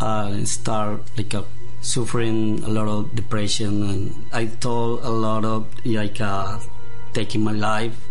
I 0.00 0.44
start 0.44 1.02
like 1.16 1.34
suffering 1.80 2.62
a 2.64 2.68
lot 2.68 2.88
of 2.88 3.14
depression, 3.14 3.88
and 3.88 4.26
I 4.32 4.46
thought 4.46 5.04
a 5.04 5.10
lot 5.10 5.44
of 5.44 5.66
like 5.84 6.20
uh, 6.20 6.58
taking 7.12 7.42
my 7.42 7.52
life. 7.52 8.07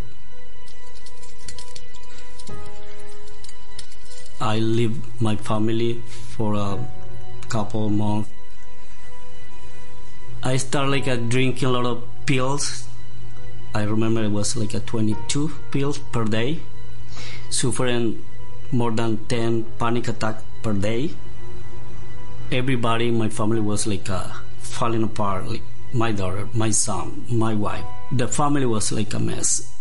I 4.39 4.59
leave 4.59 5.21
my 5.21 5.35
family 5.35 6.01
for 6.35 6.53
a 6.53 6.77
couple 7.49 7.87
of 7.87 7.91
months. 7.91 8.29
I 10.43 10.57
started 10.57 10.91
like 10.91 11.07
a 11.07 11.17
drinking 11.17 11.67
a 11.67 11.71
lot 11.71 11.85
of 11.85 12.03
pills. 12.27 12.87
I 13.73 13.83
remember 13.83 14.23
it 14.23 14.29
was 14.29 14.55
like 14.55 14.75
a 14.75 14.79
22 14.79 15.49
pills 15.71 15.97
per 15.97 16.23
day, 16.25 16.59
suffering 17.49 18.23
more 18.71 18.91
than 18.91 19.25
10 19.25 19.65
panic 19.79 20.07
attacks 20.07 20.43
per 20.61 20.73
day. 20.73 21.11
Everybody 22.51 23.07
in 23.07 23.17
my 23.17 23.29
family 23.29 23.59
was 23.59 23.87
like 23.87 24.09
uh, 24.09 24.27
falling 24.59 25.03
apart. 25.03 25.47
Like 25.47 25.63
my 25.93 26.11
daughter, 26.11 26.47
my 26.53 26.69
son, 26.69 27.25
my 27.29 27.55
wife. 27.55 27.85
The 28.11 28.27
family 28.27 28.65
was 28.65 28.91
like 28.91 29.13
a 29.15 29.19
mess. 29.19 29.76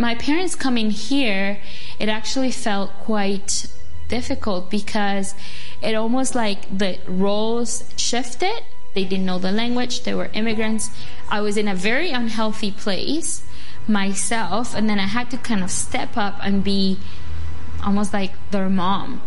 My 0.00 0.14
parents 0.14 0.54
coming 0.54 0.88
here, 0.88 1.60
it 1.98 2.08
actually 2.08 2.52
felt 2.52 2.90
quite 3.00 3.66
difficult 4.08 4.70
because 4.70 5.34
it 5.82 5.94
almost 5.94 6.34
like 6.34 6.78
the 6.78 6.98
roles 7.06 7.84
shifted. 7.98 8.64
They 8.94 9.04
didn't 9.04 9.26
know 9.26 9.38
the 9.38 9.52
language, 9.52 10.04
they 10.04 10.14
were 10.14 10.30
immigrants. 10.32 10.88
I 11.28 11.42
was 11.42 11.58
in 11.58 11.68
a 11.68 11.74
very 11.74 12.12
unhealthy 12.12 12.70
place 12.70 13.44
myself, 13.86 14.74
and 14.74 14.88
then 14.88 14.98
I 14.98 15.06
had 15.06 15.30
to 15.32 15.36
kind 15.36 15.62
of 15.62 15.70
step 15.70 16.16
up 16.16 16.38
and 16.42 16.64
be 16.64 16.98
almost 17.84 18.14
like 18.14 18.32
their 18.52 18.70
mom. 18.70 19.20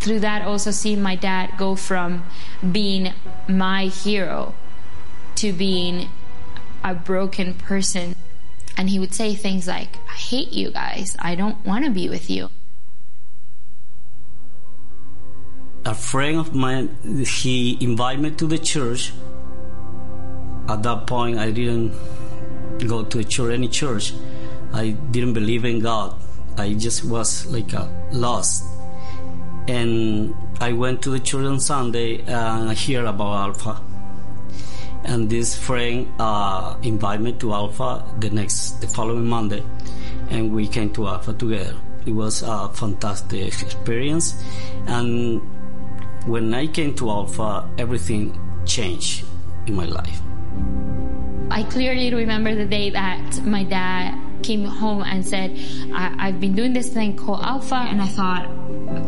Through 0.00 0.20
that, 0.20 0.42
also 0.42 0.72
seeing 0.72 1.00
my 1.00 1.16
dad 1.16 1.52
go 1.56 1.74
from 1.74 2.24
being 2.70 3.14
my 3.48 3.86
hero 3.86 4.54
to 5.36 5.54
being 5.54 6.10
a 6.84 6.94
broken 6.94 7.54
person. 7.54 8.14
And 8.82 8.90
he 8.90 8.98
would 8.98 9.14
say 9.14 9.36
things 9.36 9.68
like, 9.68 9.96
I 10.10 10.16
hate 10.18 10.52
you 10.52 10.72
guys. 10.72 11.14
I 11.20 11.36
don't 11.36 11.64
want 11.64 11.84
to 11.84 11.92
be 11.92 12.08
with 12.08 12.28
you. 12.28 12.50
a 15.84 15.94
friend 15.94 16.38
of 16.38 16.52
mine 16.52 16.90
he 17.24 17.78
invited 17.80 18.20
me 18.20 18.30
to 18.32 18.48
the 18.48 18.58
church. 18.58 19.12
At 20.68 20.82
that 20.82 21.06
point 21.06 21.38
i 21.38 21.52
didn't 21.52 21.94
go 22.88 23.04
to 23.04 23.22
church 23.22 23.54
any 23.54 23.68
church. 23.68 24.14
I 24.72 24.90
didn't 25.14 25.34
believe 25.34 25.64
in 25.64 25.78
god. 25.78 26.18
I 26.58 26.74
just 26.74 27.04
was 27.04 27.46
like 27.46 27.72
a 27.74 27.86
lost. 28.10 28.64
And 29.68 30.34
i 30.58 30.72
went 30.72 31.02
to 31.02 31.10
the 31.10 31.20
church 31.20 31.46
on 31.46 31.60
sunday 31.60 32.18
and 32.26 32.68
i 32.68 32.74
hear 32.74 33.06
about 33.06 33.32
alpha 33.46 33.91
and 35.04 35.28
this 35.28 35.56
friend 35.58 36.06
uh, 36.18 36.76
invited 36.82 37.22
me 37.22 37.32
to 37.32 37.52
alpha 37.52 38.04
the 38.20 38.30
next 38.30 38.80
the 38.80 38.86
following 38.86 39.26
monday 39.26 39.62
and 40.30 40.52
we 40.54 40.66
came 40.68 40.92
to 40.92 41.06
alpha 41.06 41.32
together 41.32 41.74
it 42.06 42.12
was 42.12 42.42
a 42.42 42.68
fantastic 42.70 43.62
experience 43.62 44.34
and 44.86 45.40
when 46.26 46.54
I 46.54 46.66
came 46.66 46.94
to 46.96 47.10
Alpha, 47.10 47.68
everything 47.78 48.38
changed 48.64 49.24
in 49.66 49.74
my 49.74 49.86
life. 49.86 50.20
I 51.50 51.64
clearly 51.64 52.14
remember 52.14 52.54
the 52.54 52.64
day 52.64 52.90
that 52.90 53.44
my 53.44 53.64
dad 53.64 54.18
came 54.42 54.64
home 54.64 55.02
and 55.02 55.26
said, 55.26 55.50
I- 55.92 56.30
have 56.30 56.40
been 56.40 56.54
doing 56.54 56.72
this 56.72 56.88
thing 56.88 57.16
called 57.16 57.42
Alpha, 57.42 57.74
and 57.74 58.00
I 58.00 58.06
thought, 58.06 58.48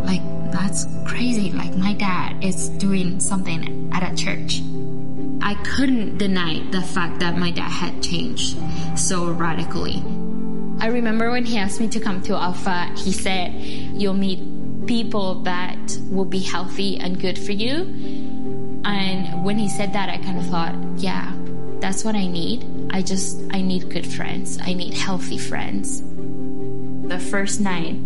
like, 0.05 0.23
that's 0.53 0.87
crazy. 1.07 1.53
Like, 1.53 1.75
my 1.77 1.95
dad 1.95 2.45
is 2.45 2.69
doing 2.71 3.21
something 3.21 3.91
at 3.93 4.03
a 4.03 4.15
church. 4.15 4.61
I 5.45 5.55
couldn't 5.57 6.17
deny 6.17 6.61
the 6.71 6.81
fact 6.81 7.21
that 7.21 7.37
my 7.37 7.51
dad 7.51 7.69
had 7.69 8.03
changed 8.03 8.57
so 8.99 9.31
radically. 9.31 10.03
I 10.81 10.87
remember 10.87 11.31
when 11.31 11.45
he 11.45 11.59
asked 11.59 11.81
me 11.81 11.89
to 11.89 12.01
come 12.01 12.23
to 12.23 12.35
Alpha, 12.35 12.91
he 12.97 13.13
said, 13.13 13.53
You'll 13.53 14.15
meet 14.15 14.87
people 14.87 15.43
that 15.43 15.99
will 16.11 16.25
be 16.25 16.41
healthy 16.41 16.97
and 16.97 17.21
good 17.21 17.39
for 17.39 17.53
you. 17.53 17.83
And 18.87 19.45
when 19.45 19.59
he 19.59 19.69
said 19.69 19.93
that, 19.93 20.09
I 20.09 20.17
kind 20.17 20.39
of 20.39 20.47
thought, 20.47 20.75
yeah, 20.97 21.31
that's 21.79 22.05
what 22.05 22.15
I 22.15 22.27
need. 22.27 22.89
I 22.91 23.03
just, 23.03 23.39
I 23.53 23.61
need 23.61 23.91
good 23.91 24.07
friends. 24.07 24.59
I 24.63 24.73
need 24.73 24.95
healthy 24.95 25.37
friends. 25.37 26.01
The 27.09 27.19
first 27.19 27.61
night, 27.61 27.97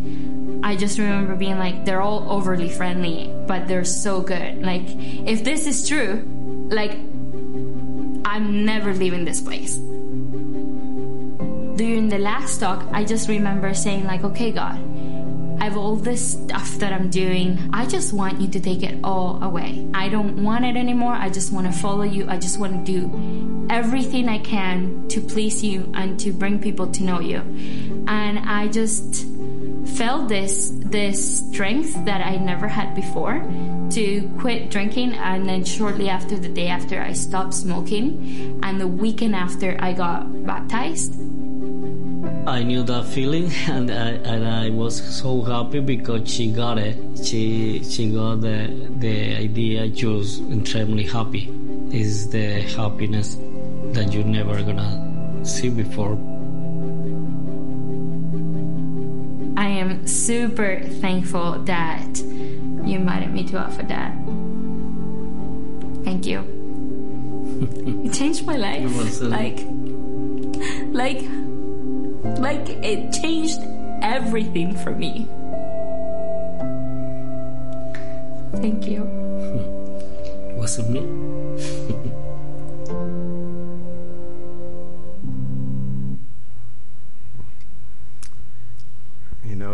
I 0.64 0.74
just 0.74 0.98
remember 0.98 1.36
being 1.36 1.58
like, 1.58 1.84
they're 1.84 2.00
all 2.00 2.30
overly 2.30 2.68
friendly, 2.68 3.32
but 3.46 3.68
they're 3.68 3.84
so 3.84 4.20
good. 4.22 4.60
Like, 4.60 4.82
if 4.86 5.44
this 5.44 5.68
is 5.68 5.88
true, 5.88 6.24
like, 6.70 6.98
I'm 8.28 8.66
never 8.66 8.92
leaving 8.92 9.24
this 9.24 9.40
place. 9.40 9.76
During 11.76 12.10
the 12.10 12.18
last 12.18 12.58
talk, 12.58 12.86
I 12.92 13.02
just 13.02 13.26
remember 13.26 13.72
saying, 13.72 14.04
like, 14.04 14.22
okay, 14.22 14.52
God, 14.52 14.78
I 15.58 15.64
have 15.64 15.78
all 15.78 15.96
this 15.96 16.32
stuff 16.32 16.72
that 16.78 16.92
I'm 16.92 17.08
doing. 17.08 17.58
I 17.72 17.86
just 17.86 18.12
want 18.12 18.38
you 18.38 18.48
to 18.48 18.60
take 18.60 18.82
it 18.82 19.00
all 19.02 19.42
away. 19.42 19.88
I 19.94 20.10
don't 20.10 20.44
want 20.44 20.66
it 20.66 20.76
anymore. 20.76 21.14
I 21.14 21.30
just 21.30 21.54
want 21.54 21.68
to 21.68 21.72
follow 21.72 22.02
you. 22.02 22.28
I 22.28 22.36
just 22.36 22.60
want 22.60 22.84
to 22.84 22.92
do 22.92 23.66
everything 23.70 24.28
I 24.28 24.40
can 24.40 25.08
to 25.08 25.22
please 25.22 25.64
you 25.64 25.90
and 25.94 26.20
to 26.20 26.30
bring 26.30 26.60
people 26.60 26.86
to 26.86 27.02
know 27.02 27.20
you. 27.20 27.38
And 28.08 28.40
I 28.40 28.68
just 28.68 29.24
felt 29.96 30.28
this 30.28 30.72
this 30.74 31.38
strength 31.38 32.04
that 32.04 32.20
I 32.20 32.36
never 32.36 32.68
had 32.68 32.94
before 32.94 33.40
to 33.90 34.30
quit 34.38 34.70
drinking 34.70 35.14
and 35.14 35.48
then 35.48 35.64
shortly 35.64 36.08
after 36.08 36.36
the 36.36 36.48
day 36.48 36.68
after 36.68 37.00
I 37.00 37.12
stopped 37.12 37.54
smoking 37.54 38.60
and 38.62 38.80
the 38.80 38.86
weekend 38.86 39.34
after 39.34 39.76
I 39.80 39.92
got 39.92 40.46
baptized 40.46 41.14
I 42.48 42.62
knew 42.62 42.82
that 42.84 43.04
feeling, 43.04 43.52
and 43.68 43.90
I, 43.90 44.10
and 44.32 44.48
I 44.48 44.70
was 44.70 44.96
so 44.96 45.42
happy 45.42 45.80
because 45.80 46.32
she 46.32 46.50
got 46.50 46.78
it. 46.78 46.96
She 47.22 47.84
she 47.84 48.10
got 48.10 48.40
the 48.40 48.88
the 48.96 49.36
idea. 49.36 49.94
She 49.94 50.06
was 50.06 50.40
extremely 50.50 51.04
happy. 51.04 51.52
Is 51.92 52.30
the 52.30 52.62
happiness 52.62 53.36
that 53.92 54.14
you're 54.14 54.24
never 54.24 54.62
gonna 54.62 55.44
see 55.44 55.68
before. 55.68 56.16
Am 59.78 60.06
super 60.06 60.80
thankful 61.00 61.62
that 61.64 62.18
you 62.18 62.96
invited 62.96 63.32
me 63.32 63.44
to 63.48 63.58
Alpha 63.58 63.82
Dad. 63.82 64.12
Thank 66.04 66.26
you. 66.26 66.40
it 68.04 68.12
changed 68.12 68.46
my 68.46 68.56
life. 68.56 69.22
Uh, 69.22 69.26
like, 69.26 69.64
like 70.92 71.22
like 72.38 72.68
it 72.82 73.12
changed 73.12 73.58
everything 74.02 74.76
for 74.76 74.90
me. 74.90 75.28
Thank 78.60 78.86
you. 78.86 79.04
Was 80.56 80.78
it 80.78 80.88
me? 80.88 82.12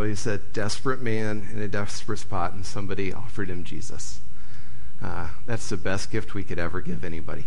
he's 0.05 0.27
a 0.27 0.39
desperate 0.39 1.01
man 1.01 1.49
in 1.53 1.61
a 1.61 1.69
desperate 1.69 2.19
spot, 2.19 2.53
and 2.53 2.65
somebody 2.65 3.13
offered 3.13 3.51
him 3.51 3.65
Jesus. 3.65 4.21
Uh, 5.03 5.29
that's 5.47 5.69
the 5.69 5.77
best 5.77 6.11
gift 6.11 6.35
we 6.35 6.45
could 6.45 6.59
ever 6.59 6.81
give 6.81 7.05
anybody. 7.05 7.45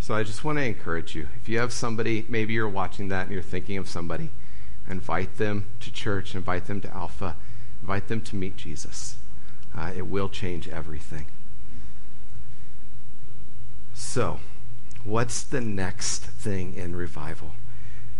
So 0.00 0.14
I 0.14 0.22
just 0.22 0.44
want 0.44 0.58
to 0.58 0.64
encourage 0.64 1.14
you. 1.14 1.28
If 1.40 1.48
you 1.48 1.58
have 1.58 1.72
somebody, 1.72 2.26
maybe 2.28 2.52
you're 2.52 2.68
watching 2.68 3.08
that 3.08 3.22
and 3.22 3.32
you're 3.32 3.42
thinking 3.42 3.78
of 3.78 3.88
somebody, 3.88 4.30
invite 4.88 5.38
them 5.38 5.66
to 5.80 5.90
church, 5.92 6.34
invite 6.34 6.66
them 6.66 6.80
to 6.82 6.94
Alpha, 6.94 7.36
invite 7.80 8.08
them 8.08 8.20
to 8.22 8.36
meet 8.36 8.56
Jesus. 8.56 9.16
Uh, 9.74 9.92
it 9.96 10.06
will 10.06 10.28
change 10.28 10.68
everything. 10.68 11.26
So, 13.94 14.40
what's 15.04 15.42
the 15.42 15.60
next 15.60 16.22
thing 16.26 16.74
in 16.74 16.94
revival? 16.94 17.54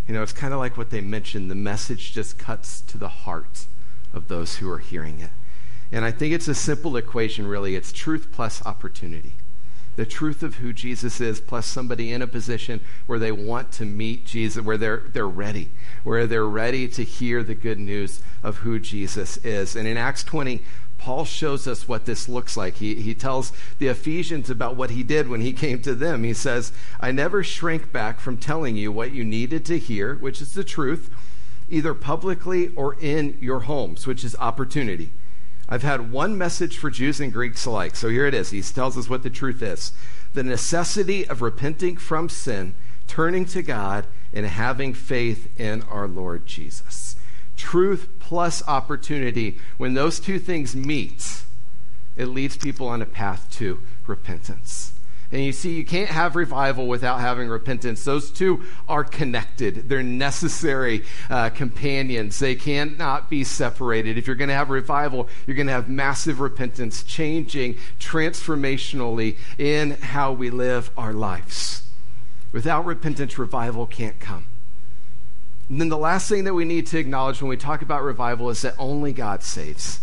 You 0.07 0.15
know, 0.15 0.23
it's 0.23 0.33
kind 0.33 0.53
of 0.53 0.61
like 0.61 0.77
what 0.77 0.91
they 0.91 1.01
mentioned 1.01 1.51
the 1.51 1.55
message 1.55 2.13
just 2.13 2.39
cuts 2.39 2.83
to 2.83 2.99
the 2.99 3.09
heart 3.09 3.67
of 4.13 4.29
those 4.29 4.57
who 4.57 4.71
are 4.71 4.79
hearing 4.79 5.21
it. 5.21 5.31
And 5.91 6.05
I 6.05 6.11
think 6.11 6.35
it's 6.35 6.49
a 6.49 6.55
simple 6.55 6.97
equation, 6.97 7.47
really. 7.47 7.75
It's 7.75 7.93
truth 7.93 8.29
plus 8.33 8.65
opportunity. 8.67 9.35
the 9.97 10.05
truth 10.05 10.43
of 10.43 10.57
who 10.57 10.73
Jesus 10.73 11.21
is, 11.21 11.41
plus 11.41 11.67
somebody 11.67 12.13
in 12.13 12.21
a 12.21 12.27
position 12.27 12.81
where 13.07 13.19
they 13.19 13.31
want 13.33 13.71
to 13.73 13.85
meet 13.85 14.27
Jesus, 14.27 14.63
where 14.65 14.77
they're, 14.77 15.03
they're 15.13 15.29
ready, 15.29 15.71
where 16.03 16.27
they're 16.27 16.47
ready 16.47 16.89
to 16.89 17.05
hear 17.05 17.43
the 17.43 17.55
good 17.55 17.79
news 17.79 18.23
of 18.43 18.59
who 18.59 18.79
Jesus 18.81 19.37
is. 19.39 19.77
And 19.77 19.87
in 19.87 19.97
Acts 19.97 20.25
20, 20.25 20.63
Paul 21.05 21.27
shows 21.27 21.67
us 21.67 21.87
what 21.87 22.07
this 22.07 22.31
looks 22.31 22.57
like. 22.57 22.77
He, 22.77 22.95
he 22.95 23.15
tells 23.15 23.53
the 23.79 23.89
Ephesians 23.89 24.49
about 24.49 24.75
what 24.75 24.89
he 24.89 25.03
did 25.03 25.29
when 25.29 25.43
he 25.43 25.53
came 25.53 25.83
to 25.83 25.95
them. 25.95 26.25
He 26.25 26.33
says, 26.33 26.73
I 26.99 27.13
never 27.13 27.45
shrank 27.45 27.93
back 27.93 28.21
from 28.21 28.39
telling 28.39 28.75
you 28.75 28.91
what 28.91 29.13
you 29.13 29.23
needed 29.23 29.67
to 29.67 29.79
hear, 29.79 30.15
which 30.15 30.41
is 30.41 30.55
the 30.55 30.65
truth, 30.65 31.11
either 31.69 31.93
publicly 31.93 32.69
or 32.75 32.99
in 32.99 33.37
your 33.39 33.61
homes, 33.61 34.07
which 34.07 34.25
is 34.25 34.35
opportunity. 34.37 35.13
I've 35.69 35.83
had 35.83 36.11
one 36.11 36.39
message 36.39 36.79
for 36.79 36.89
Jews 36.89 37.21
and 37.21 37.31
Greeks 37.31 37.67
alike. 37.67 37.97
So 37.97 38.09
here 38.09 38.27
it 38.27 38.33
is. 38.33 38.49
He 38.49 38.63
tells 38.63 38.97
us 38.97 39.07
what 39.07 39.23
the 39.23 39.29
truth 39.29 39.61
is 39.61 39.93
the 40.33 40.43
necessity 40.43 41.29
of 41.29 41.43
repenting 41.43 41.99
from 41.99 42.31
sin, 42.31 42.75
turning 43.07 43.45
to 43.45 43.61
God, 43.61 44.07
and 44.33 44.47
having 44.47 44.95
faith 44.95 45.61
in 45.61 45.83
our 45.83 46.09
Lord 46.09 46.47
Jesus. 46.47 47.17
Truth 47.65 48.09
plus 48.19 48.63
opportunity, 48.69 49.59
when 49.79 49.95
those 49.95 50.21
two 50.21 50.39
things 50.39 50.77
meet, 50.77 51.45
it 52.15 52.27
leads 52.27 52.59
people 52.59 52.87
on 52.87 53.01
a 53.01 53.07
path 53.07 53.51
to 53.53 53.81
repentance. 54.07 54.93
And 55.33 55.43
you 55.43 55.51
see, 55.51 55.75
you 55.75 55.85
can't 55.85 56.11
have 56.11 56.37
revival 56.37 56.87
without 56.87 57.21
having 57.21 57.49
repentance. 57.49 58.05
Those 58.05 58.31
two 58.31 58.65
are 58.87 59.03
connected, 59.03 59.89
they're 59.89 60.03
necessary 60.03 61.05
uh, 61.31 61.49
companions. 61.49 62.39
They 62.39 62.55
cannot 62.55 63.31
be 63.31 63.45
separated. 63.45 64.19
If 64.19 64.27
you're 64.27 64.37
going 64.37 64.49
to 64.49 64.55
have 64.55 64.69
revival, 64.69 65.27
you're 65.47 65.57
going 65.57 65.67
to 65.69 65.73
have 65.73 65.89
massive 65.89 66.41
repentance, 66.41 67.03
changing 67.03 67.77
transformationally 67.99 69.39
in 69.57 69.93
how 69.93 70.33
we 70.33 70.51
live 70.51 70.91
our 70.99 71.15
lives. 71.15 71.89
Without 72.53 72.85
repentance, 72.85 73.39
revival 73.39 73.87
can't 73.87 74.21
come. 74.21 74.45
And 75.69 75.81
then 75.81 75.89
the 75.89 75.99
last 75.99 76.29
thing 76.29 76.45
that 76.45 76.55
we 76.55 76.65
need 76.65 76.87
to 76.89 76.99
acknowledge 76.99 77.41
when 77.41 77.49
we 77.49 77.57
talk 77.57 77.83
about 77.83 78.03
revival 78.03 78.51
is 78.51 78.63
that 78.63 78.75
only 78.79 79.13
God 79.13 79.43
saves. 79.43 80.01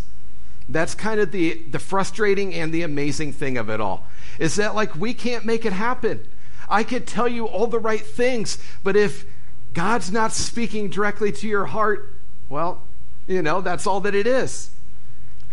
That's 0.67 0.95
kind 0.95 1.19
of 1.19 1.31
the, 1.31 1.61
the 1.69 1.79
frustrating 1.79 2.53
and 2.53 2.73
the 2.73 2.81
amazing 2.81 3.33
thing 3.33 3.57
of 3.57 3.69
it 3.69 3.81
all 3.81 4.07
is 4.39 4.55
that 4.55 4.73
like 4.73 4.95
we 4.95 5.13
can't 5.13 5.45
make 5.45 5.65
it 5.65 5.73
happen. 5.73 6.25
I 6.69 6.83
could 6.83 7.05
tell 7.05 7.27
you 7.27 7.45
all 7.45 7.67
the 7.67 7.79
right 7.79 8.05
things, 8.05 8.57
but 8.83 8.95
if 8.95 9.25
God's 9.73 10.11
not 10.11 10.31
speaking 10.31 10.89
directly 10.89 11.31
to 11.33 11.47
your 11.47 11.65
heart, 11.65 12.15
well, 12.49 12.83
you 13.27 13.41
know, 13.41 13.61
that's 13.61 13.85
all 13.85 13.99
that 14.01 14.15
it 14.15 14.25
is. 14.25 14.71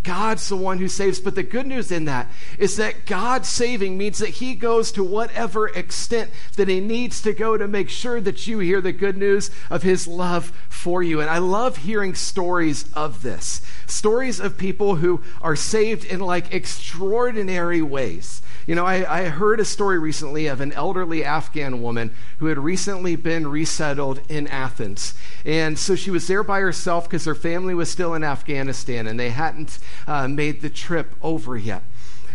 God's 0.03 0.49
the 0.49 0.57
one 0.57 0.79
who 0.79 0.89
saves. 0.89 1.21
But 1.21 1.35
the 1.35 1.43
good 1.43 1.67
news 1.67 1.91
in 1.91 2.05
that 2.07 2.31
is 2.59 2.77
that 2.77 3.07
God 3.07 3.45
saving 3.45 3.99
means 3.99 4.19
that 4.19 4.31
He 4.31 4.55
goes 4.55 4.93
to 4.93 5.05
whatever 5.05 5.69
extent 5.69 6.31
that 6.57 6.69
He 6.69 6.81
needs 6.81 7.21
to 7.23 7.33
go 7.33 7.57
to 7.57 7.69
make 7.69 7.89
sure 7.89 8.21
that 8.21 8.47
you 8.47 8.59
hear 8.59 8.81
the 8.81 8.93
good 8.93 9.17
news 9.17 9.51
of 9.71 9.83
His 9.83 10.07
love 10.07 10.53
for 10.69 11.03
you. 11.03 11.21
And 11.21 11.31
I 11.31 11.39
love 11.39 11.79
hearing 11.79 12.15
stories 12.15 12.85
of 12.95 13.23
this 13.23 13.63
stories 13.87 14.39
of 14.39 14.59
people 14.59 14.97
who 14.97 15.23
are 15.41 15.57
saved 15.57 16.05
in 16.05 16.21
like 16.21 16.53
extraordinary 16.53 17.83
ways. 17.83 18.43
You 18.68 18.74
know, 18.74 18.85
I, 18.85 19.20
I, 19.20 19.24
heard 19.28 19.61
a 19.61 19.64
story 19.64 19.98
recently 19.98 20.46
of 20.46 20.61
an 20.61 20.72
elderly 20.72 21.24
Afghan 21.24 21.81
woman 21.81 22.14
who 22.37 22.46
had 22.46 22.59
recently 22.59 23.16
been 23.16 23.46
resettled 23.46 24.20
in 24.28 24.46
Athens. 24.46 25.14
And 25.46 25.78
so 25.78 25.96
she 25.96 26.11
was 26.11 26.26
there 26.26 26.42
by 26.42 26.61
herself 26.61 27.04
because 27.04 27.24
her 27.24 27.35
family 27.35 27.74
was 27.74 27.90
still 27.90 28.12
in 28.12 28.22
Afghanistan 28.22 29.07
and 29.07 29.18
they 29.18 29.31
hadn't 29.31 29.78
uh, 30.07 30.28
made 30.28 30.61
the 30.61 30.68
trip 30.68 31.14
over 31.22 31.57
yet. 31.57 31.83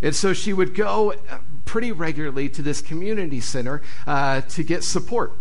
And 0.02 0.16
so 0.16 0.34
she 0.34 0.54
would 0.54 0.74
go 0.74 1.12
uh, 1.12 1.38
pretty 1.66 1.92
regularly 1.92 2.50
to 2.50 2.64
this 2.64 2.82
community 2.82 3.40
center 3.40 3.84
uh, 4.08 4.42
to 4.42 4.64
get 4.64 4.84
support. 4.84 5.38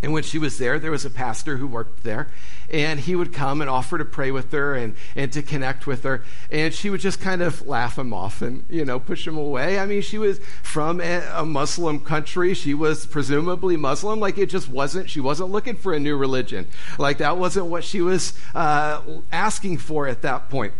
And 0.00 0.12
when 0.12 0.22
she 0.22 0.38
was 0.38 0.58
there, 0.58 0.78
there 0.78 0.92
was 0.92 1.04
a 1.04 1.10
pastor 1.10 1.56
who 1.56 1.66
worked 1.66 2.04
there, 2.04 2.28
and 2.70 3.00
he 3.00 3.16
would 3.16 3.32
come 3.32 3.60
and 3.60 3.68
offer 3.68 3.98
to 3.98 4.04
pray 4.04 4.30
with 4.30 4.52
her 4.52 4.74
and, 4.74 4.94
and 5.16 5.32
to 5.32 5.42
connect 5.42 5.88
with 5.88 6.04
her. 6.04 6.22
And 6.52 6.72
she 6.72 6.88
would 6.88 7.00
just 7.00 7.20
kind 7.20 7.42
of 7.42 7.66
laugh 7.66 7.98
him 7.98 8.12
off 8.12 8.40
and, 8.40 8.64
you 8.70 8.84
know, 8.84 9.00
push 9.00 9.26
him 9.26 9.36
away. 9.36 9.78
I 9.78 9.86
mean, 9.86 10.02
she 10.02 10.16
was 10.18 10.38
from 10.62 11.00
a, 11.00 11.44
Muslim 11.44 11.98
country. 11.98 12.54
She 12.54 12.74
was 12.74 13.06
presumably 13.06 13.76
Muslim. 13.76 14.20
Like, 14.20 14.38
it 14.38 14.50
just 14.50 14.68
wasn't, 14.68 15.10
she 15.10 15.20
wasn't 15.20 15.50
looking 15.50 15.74
for 15.74 15.92
a 15.92 15.98
new 15.98 16.16
religion. 16.16 16.68
Like, 16.98 17.18
that 17.18 17.36
wasn't 17.36 17.66
what 17.66 17.82
she 17.82 18.00
was 18.00 18.38
uh, 18.54 19.02
asking 19.32 19.78
for 19.78 20.06
at 20.06 20.22
that 20.22 20.48
point. 20.48 20.74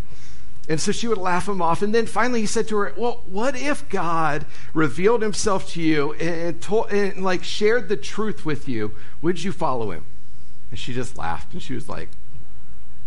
And 0.68 0.78
so 0.80 0.92
she 0.92 1.08
would 1.08 1.18
laugh 1.18 1.48
him 1.48 1.62
off. 1.62 1.80
And 1.80 1.94
then 1.94 2.06
finally 2.06 2.40
he 2.40 2.46
said 2.46 2.68
to 2.68 2.76
her, 2.76 2.92
Well, 2.96 3.22
what 3.26 3.56
if 3.56 3.88
God 3.88 4.44
revealed 4.74 5.22
himself 5.22 5.70
to 5.70 5.82
you 5.82 6.12
and, 6.14 6.60
told, 6.60 6.92
and 6.92 7.24
like 7.24 7.42
shared 7.42 7.88
the 7.88 7.96
truth 7.96 8.44
with 8.44 8.68
you? 8.68 8.92
Would 9.22 9.42
you 9.42 9.52
follow 9.52 9.90
him? 9.90 10.04
And 10.70 10.78
she 10.78 10.92
just 10.92 11.16
laughed 11.16 11.54
and 11.54 11.62
she 11.62 11.74
was 11.74 11.88
like, 11.88 12.10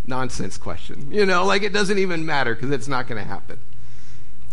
Nonsense 0.07 0.57
question. 0.57 1.11
You 1.11 1.27
know, 1.27 1.45
like 1.45 1.61
it 1.61 1.71
doesn't 1.71 1.99
even 1.99 2.25
matter 2.25 2.55
because 2.55 2.71
it's 2.71 2.87
not 2.87 3.07
going 3.07 3.21
to 3.21 3.27
happen. 3.27 3.59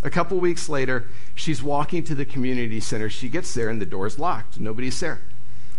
A 0.03 0.09
couple 0.09 0.39
weeks 0.39 0.69
later, 0.69 1.05
she's 1.33 1.63
walking 1.63 2.03
to 2.03 2.15
the 2.15 2.25
community 2.25 2.79
center. 2.79 3.09
She 3.09 3.27
gets 3.27 3.53
there 3.55 3.69
and 3.69 3.81
the 3.81 3.85
door's 3.85 4.19
locked. 4.19 4.59
Nobody's 4.59 4.99
there. 4.99 5.19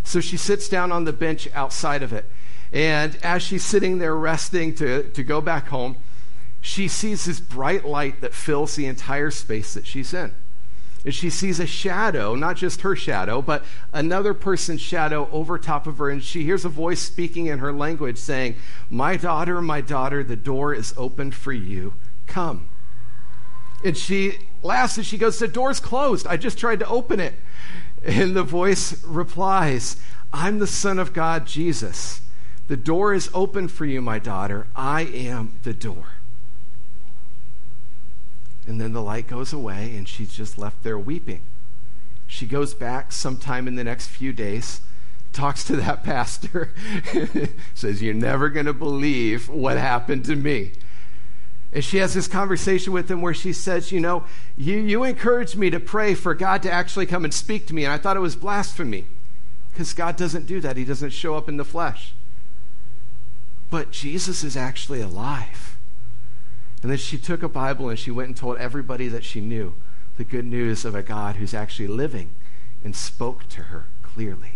So 0.02 0.20
she 0.20 0.36
sits 0.36 0.68
down 0.68 0.90
on 0.90 1.04
the 1.04 1.12
bench 1.12 1.48
outside 1.54 2.02
of 2.02 2.12
it. 2.12 2.28
And 2.72 3.16
as 3.22 3.42
she's 3.42 3.64
sitting 3.64 3.98
there 3.98 4.14
resting 4.14 4.74
to, 4.76 5.04
to 5.04 5.22
go 5.22 5.40
back 5.40 5.68
home, 5.68 5.96
she 6.60 6.88
sees 6.88 7.24
this 7.24 7.40
bright 7.40 7.84
light 7.84 8.20
that 8.20 8.34
fills 8.34 8.76
the 8.76 8.86
entire 8.86 9.30
space 9.30 9.74
that 9.74 9.86
she's 9.86 10.12
in. 10.12 10.32
And 11.04 11.14
she 11.14 11.30
sees 11.30 11.58
a 11.58 11.66
shadow, 11.66 12.34
not 12.34 12.56
just 12.56 12.82
her 12.82 12.94
shadow, 12.94 13.40
but 13.40 13.64
another 13.92 14.34
person's 14.34 14.82
shadow 14.82 15.30
over 15.32 15.58
top 15.58 15.86
of 15.86 15.96
her. 15.96 16.10
And 16.10 16.22
she 16.22 16.44
hears 16.44 16.66
a 16.66 16.68
voice 16.68 17.00
speaking 17.00 17.46
in 17.46 17.58
her 17.60 17.72
language 17.72 18.18
saying, 18.18 18.56
My 18.90 19.16
daughter, 19.16 19.62
my 19.62 19.80
daughter, 19.80 20.22
the 20.22 20.36
door 20.36 20.74
is 20.74 20.92
open 20.98 21.30
for 21.30 21.52
you. 21.52 21.94
Come. 22.26 22.68
And 23.82 23.96
she 23.96 24.34
laughs 24.62 24.98
and 24.98 25.06
she 25.06 25.16
goes, 25.16 25.38
The 25.38 25.48
door's 25.48 25.80
closed. 25.80 26.26
I 26.26 26.36
just 26.36 26.58
tried 26.58 26.80
to 26.80 26.88
open 26.88 27.18
it. 27.18 27.34
And 28.04 28.36
the 28.36 28.42
voice 28.42 29.02
replies, 29.04 29.96
I'm 30.34 30.58
the 30.58 30.66
Son 30.66 30.98
of 30.98 31.14
God, 31.14 31.46
Jesus. 31.46 32.20
The 32.68 32.76
door 32.76 33.14
is 33.14 33.30
open 33.32 33.68
for 33.68 33.86
you, 33.86 34.02
my 34.02 34.18
daughter. 34.18 34.66
I 34.76 35.02
am 35.02 35.58
the 35.62 35.74
door. 35.74 36.04
And 38.70 38.80
then 38.80 38.92
the 38.92 39.02
light 39.02 39.26
goes 39.26 39.52
away, 39.52 39.96
and 39.96 40.08
she's 40.08 40.32
just 40.32 40.56
left 40.56 40.84
there 40.84 40.96
weeping. 40.96 41.40
She 42.28 42.46
goes 42.46 42.72
back 42.72 43.10
sometime 43.10 43.66
in 43.66 43.74
the 43.74 43.82
next 43.82 44.06
few 44.06 44.32
days, 44.32 44.80
talks 45.32 45.64
to 45.64 45.74
that 45.74 46.04
pastor, 46.04 46.72
says, 47.74 48.00
You're 48.00 48.14
never 48.14 48.48
going 48.48 48.66
to 48.66 48.72
believe 48.72 49.48
what 49.48 49.76
happened 49.76 50.24
to 50.26 50.36
me. 50.36 50.70
And 51.72 51.82
she 51.82 51.96
has 51.96 52.14
this 52.14 52.28
conversation 52.28 52.92
with 52.92 53.10
him 53.10 53.20
where 53.20 53.34
she 53.34 53.52
says, 53.52 53.90
You 53.90 53.98
know, 53.98 54.22
you, 54.56 54.76
you 54.76 55.02
encouraged 55.02 55.56
me 55.56 55.68
to 55.70 55.80
pray 55.80 56.14
for 56.14 56.32
God 56.32 56.62
to 56.62 56.70
actually 56.70 57.06
come 57.06 57.24
and 57.24 57.34
speak 57.34 57.66
to 57.66 57.74
me, 57.74 57.82
and 57.84 57.92
I 57.92 57.98
thought 57.98 58.16
it 58.16 58.20
was 58.20 58.36
blasphemy 58.36 59.04
because 59.72 59.92
God 59.92 60.14
doesn't 60.14 60.46
do 60.46 60.60
that. 60.60 60.76
He 60.76 60.84
doesn't 60.84 61.10
show 61.10 61.34
up 61.34 61.48
in 61.48 61.56
the 61.56 61.64
flesh. 61.64 62.14
But 63.68 63.90
Jesus 63.90 64.44
is 64.44 64.56
actually 64.56 65.00
alive. 65.00 65.69
And 66.82 66.90
then 66.90 66.98
she 66.98 67.18
took 67.18 67.42
a 67.42 67.48
Bible 67.48 67.88
and 67.88 67.98
she 67.98 68.10
went 68.10 68.28
and 68.28 68.36
told 68.36 68.58
everybody 68.58 69.08
that 69.08 69.24
she 69.24 69.40
knew 69.40 69.74
the 70.16 70.24
good 70.24 70.44
news 70.44 70.84
of 70.84 70.94
a 70.94 71.02
God 71.02 71.36
who's 71.36 71.54
actually 71.54 71.88
living 71.88 72.30
and 72.84 72.96
spoke 72.96 73.48
to 73.50 73.64
her 73.64 73.86
clearly. 74.02 74.52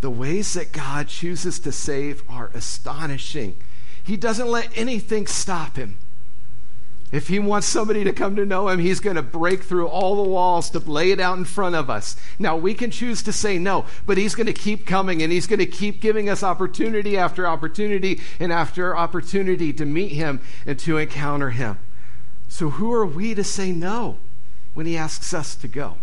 The 0.00 0.10
ways 0.10 0.54
that 0.54 0.72
God 0.72 1.08
chooses 1.08 1.58
to 1.60 1.72
save 1.72 2.22
are 2.28 2.50
astonishing. 2.54 3.56
He 4.02 4.16
doesn't 4.16 4.48
let 4.48 4.76
anything 4.76 5.26
stop 5.26 5.76
him. 5.76 5.98
If 7.10 7.28
he 7.28 7.38
wants 7.38 7.66
somebody 7.66 8.04
to 8.04 8.12
come 8.12 8.36
to 8.36 8.44
know 8.44 8.68
him, 8.68 8.78
he's 8.78 9.00
going 9.00 9.16
to 9.16 9.22
break 9.22 9.62
through 9.62 9.88
all 9.88 10.16
the 10.22 10.28
walls 10.28 10.68
to 10.70 10.78
lay 10.78 11.10
it 11.10 11.20
out 11.20 11.38
in 11.38 11.46
front 11.46 11.74
of 11.74 11.88
us. 11.88 12.16
Now, 12.38 12.56
we 12.56 12.74
can 12.74 12.90
choose 12.90 13.22
to 13.22 13.32
say 13.32 13.58
no, 13.58 13.86
but 14.04 14.18
he's 14.18 14.34
going 14.34 14.46
to 14.46 14.52
keep 14.52 14.84
coming 14.84 15.22
and 15.22 15.32
he's 15.32 15.46
going 15.46 15.58
to 15.58 15.66
keep 15.66 16.02
giving 16.02 16.28
us 16.28 16.42
opportunity 16.42 17.16
after 17.16 17.46
opportunity 17.46 18.20
and 18.38 18.52
after 18.52 18.94
opportunity 18.94 19.72
to 19.72 19.86
meet 19.86 20.12
him 20.12 20.40
and 20.66 20.78
to 20.80 20.98
encounter 20.98 21.50
him. 21.50 21.78
So, 22.48 22.70
who 22.70 22.92
are 22.92 23.06
we 23.06 23.34
to 23.34 23.44
say 23.44 23.72
no 23.72 24.18
when 24.74 24.84
he 24.84 24.96
asks 24.96 25.32
us 25.32 25.54
to 25.56 25.68
go? 25.68 25.96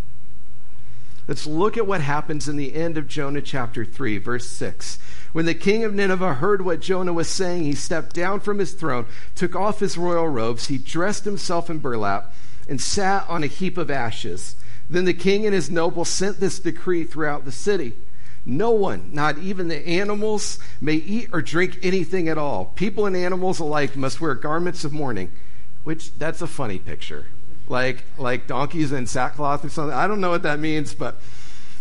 Let's 1.27 1.47
look 1.47 1.75
at 1.75 1.88
what 1.88 2.01
happens 2.01 2.47
in 2.47 2.55
the 2.55 2.75
end 2.75 2.97
of 2.97 3.07
Jonah 3.07 3.41
chapter 3.41 3.83
3, 3.83 4.19
verse 4.19 4.47
6. 4.47 4.99
When 5.33 5.45
the 5.45 5.55
king 5.55 5.83
of 5.83 5.93
Nineveh 5.93 6.35
heard 6.35 6.63
what 6.63 6.81
Jonah 6.81 7.13
was 7.13 7.27
saying, 7.27 7.63
he 7.63 7.73
stepped 7.73 8.13
down 8.13 8.41
from 8.41 8.59
his 8.59 8.73
throne, 8.73 9.07
took 9.33 9.55
off 9.55 9.79
his 9.79 9.97
royal 9.97 10.27
robes, 10.27 10.67
he 10.67 10.77
dressed 10.77 11.25
himself 11.25 11.69
in 11.69 11.79
burlap, 11.79 12.33
and 12.69 12.79
sat 12.79 13.27
on 13.27 13.43
a 13.43 13.47
heap 13.47 13.77
of 13.77 13.89
ashes. 13.89 14.55
Then 14.88 15.05
the 15.05 15.13
king 15.13 15.45
and 15.45 15.53
his 15.55 15.71
nobles 15.71 16.09
sent 16.09 16.39
this 16.39 16.59
decree 16.59 17.03
throughout 17.03 17.43
the 17.43 17.51
city. 17.51 17.93
No 18.45 18.69
one, 18.69 19.09
not 19.11 19.39
even 19.39 19.67
the 19.67 19.88
animals, 19.88 20.59
may 20.79 20.93
eat 20.93 21.29
or 21.33 21.41
drink 21.41 21.79
anything 21.81 22.29
at 22.29 22.38
all. 22.38 22.65
People 22.75 23.07
and 23.07 23.15
animals 23.15 23.59
alike 23.59 23.95
must 23.95 24.21
wear 24.21 24.35
garments 24.35 24.85
of 24.85 24.93
mourning, 24.93 25.31
which 25.83 26.13
that's 26.19 26.43
a 26.43 26.47
funny 26.47 26.77
picture. 26.77 27.25
Like 27.67 28.04
like 28.17 28.47
donkeys 28.47 28.91
in 28.91 29.08
sackcloth 29.08 29.65
or 29.65 29.69
something. 29.69 29.95
I 29.95 30.08
don't 30.08 30.21
know 30.21 30.30
what 30.30 30.43
that 30.43 30.60
means, 30.60 30.93
but 30.93 31.19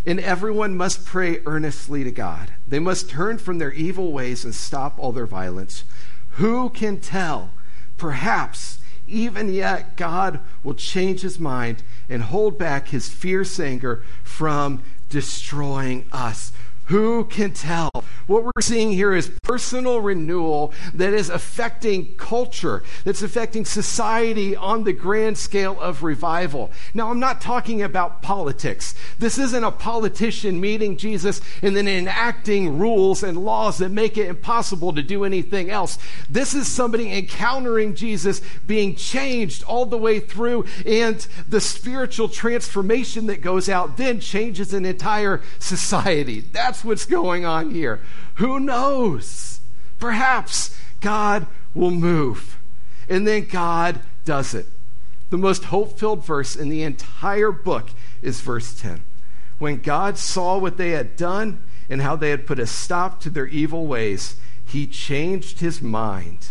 and 0.06 0.20
everyone 0.20 0.76
must 0.76 1.04
pray 1.04 1.40
earnestly 1.46 2.04
to 2.04 2.10
God. 2.10 2.52
They 2.66 2.78
must 2.78 3.08
turn 3.08 3.38
from 3.38 3.58
their 3.58 3.72
evil 3.72 4.12
ways 4.12 4.44
and 4.44 4.54
stop 4.54 4.98
all 4.98 5.12
their 5.12 5.26
violence. 5.26 5.84
Who 6.32 6.68
can 6.70 7.00
tell? 7.00 7.50
Perhaps 7.96 8.78
even 9.06 9.52
yet 9.52 9.96
God 9.96 10.40
will 10.62 10.74
change 10.74 11.20
his 11.20 11.38
mind 11.38 11.82
and 12.08 12.22
hold 12.22 12.58
back 12.58 12.88
his 12.88 13.08
fierce 13.08 13.60
anger 13.60 14.02
from 14.22 14.82
destroying 15.08 16.06
us. 16.12 16.52
Who 16.86 17.24
can 17.24 17.52
tell? 17.52 17.90
What 18.26 18.44
we're 18.44 18.62
seeing 18.62 18.92
here 18.92 19.14
is 19.14 19.30
personal 19.42 20.00
renewal 20.00 20.72
that 20.94 21.12
is 21.12 21.28
affecting 21.28 22.14
culture, 22.16 22.82
that's 23.04 23.22
affecting 23.22 23.64
society 23.64 24.56
on 24.56 24.84
the 24.84 24.92
grand 24.92 25.36
scale 25.36 25.78
of 25.80 26.02
revival. 26.02 26.70
Now, 26.94 27.10
I'm 27.10 27.20
not 27.20 27.40
talking 27.40 27.82
about 27.82 28.22
politics. 28.22 28.94
This 29.18 29.38
isn't 29.38 29.64
a 29.64 29.70
politician 29.70 30.60
meeting 30.60 30.96
Jesus 30.96 31.40
and 31.62 31.76
then 31.76 31.86
enacting 31.88 32.78
rules 32.78 33.22
and 33.22 33.44
laws 33.44 33.78
that 33.78 33.90
make 33.90 34.16
it 34.16 34.28
impossible 34.28 34.94
to 34.94 35.02
do 35.02 35.24
anything 35.24 35.70
else. 35.70 35.98
This 36.30 36.54
is 36.54 36.66
somebody 36.66 37.12
encountering 37.12 37.94
Jesus, 37.94 38.40
being 38.66 38.94
changed 38.94 39.62
all 39.64 39.84
the 39.84 39.98
way 39.98 40.18
through, 40.18 40.64
and 40.86 41.26
the 41.48 41.60
spiritual 41.60 42.28
transformation 42.28 43.26
that 43.26 43.42
goes 43.42 43.68
out 43.68 43.96
then 43.98 44.20
changes 44.20 44.72
an 44.72 44.86
entire 44.86 45.42
society. 45.58 46.40
That's 46.40 46.73
that's 46.74 46.84
what's 46.84 47.06
going 47.06 47.44
on 47.44 47.70
here. 47.70 48.00
Who 48.34 48.58
knows? 48.58 49.60
Perhaps 50.00 50.76
God 51.00 51.46
will 51.72 51.92
move. 51.92 52.58
And 53.08 53.28
then 53.28 53.44
God 53.44 54.00
does 54.24 54.54
it. 54.54 54.66
The 55.30 55.38
most 55.38 55.66
hope 55.66 55.96
filled 55.96 56.26
verse 56.26 56.56
in 56.56 56.70
the 56.70 56.82
entire 56.82 57.52
book 57.52 57.90
is 58.22 58.40
verse 58.40 58.74
10. 58.80 59.04
When 59.60 59.76
God 59.76 60.18
saw 60.18 60.58
what 60.58 60.76
they 60.76 60.90
had 60.90 61.14
done 61.14 61.62
and 61.88 62.02
how 62.02 62.16
they 62.16 62.30
had 62.30 62.44
put 62.44 62.58
a 62.58 62.66
stop 62.66 63.20
to 63.20 63.30
their 63.30 63.46
evil 63.46 63.86
ways, 63.86 64.34
he 64.66 64.88
changed 64.88 65.60
his 65.60 65.80
mind 65.80 66.48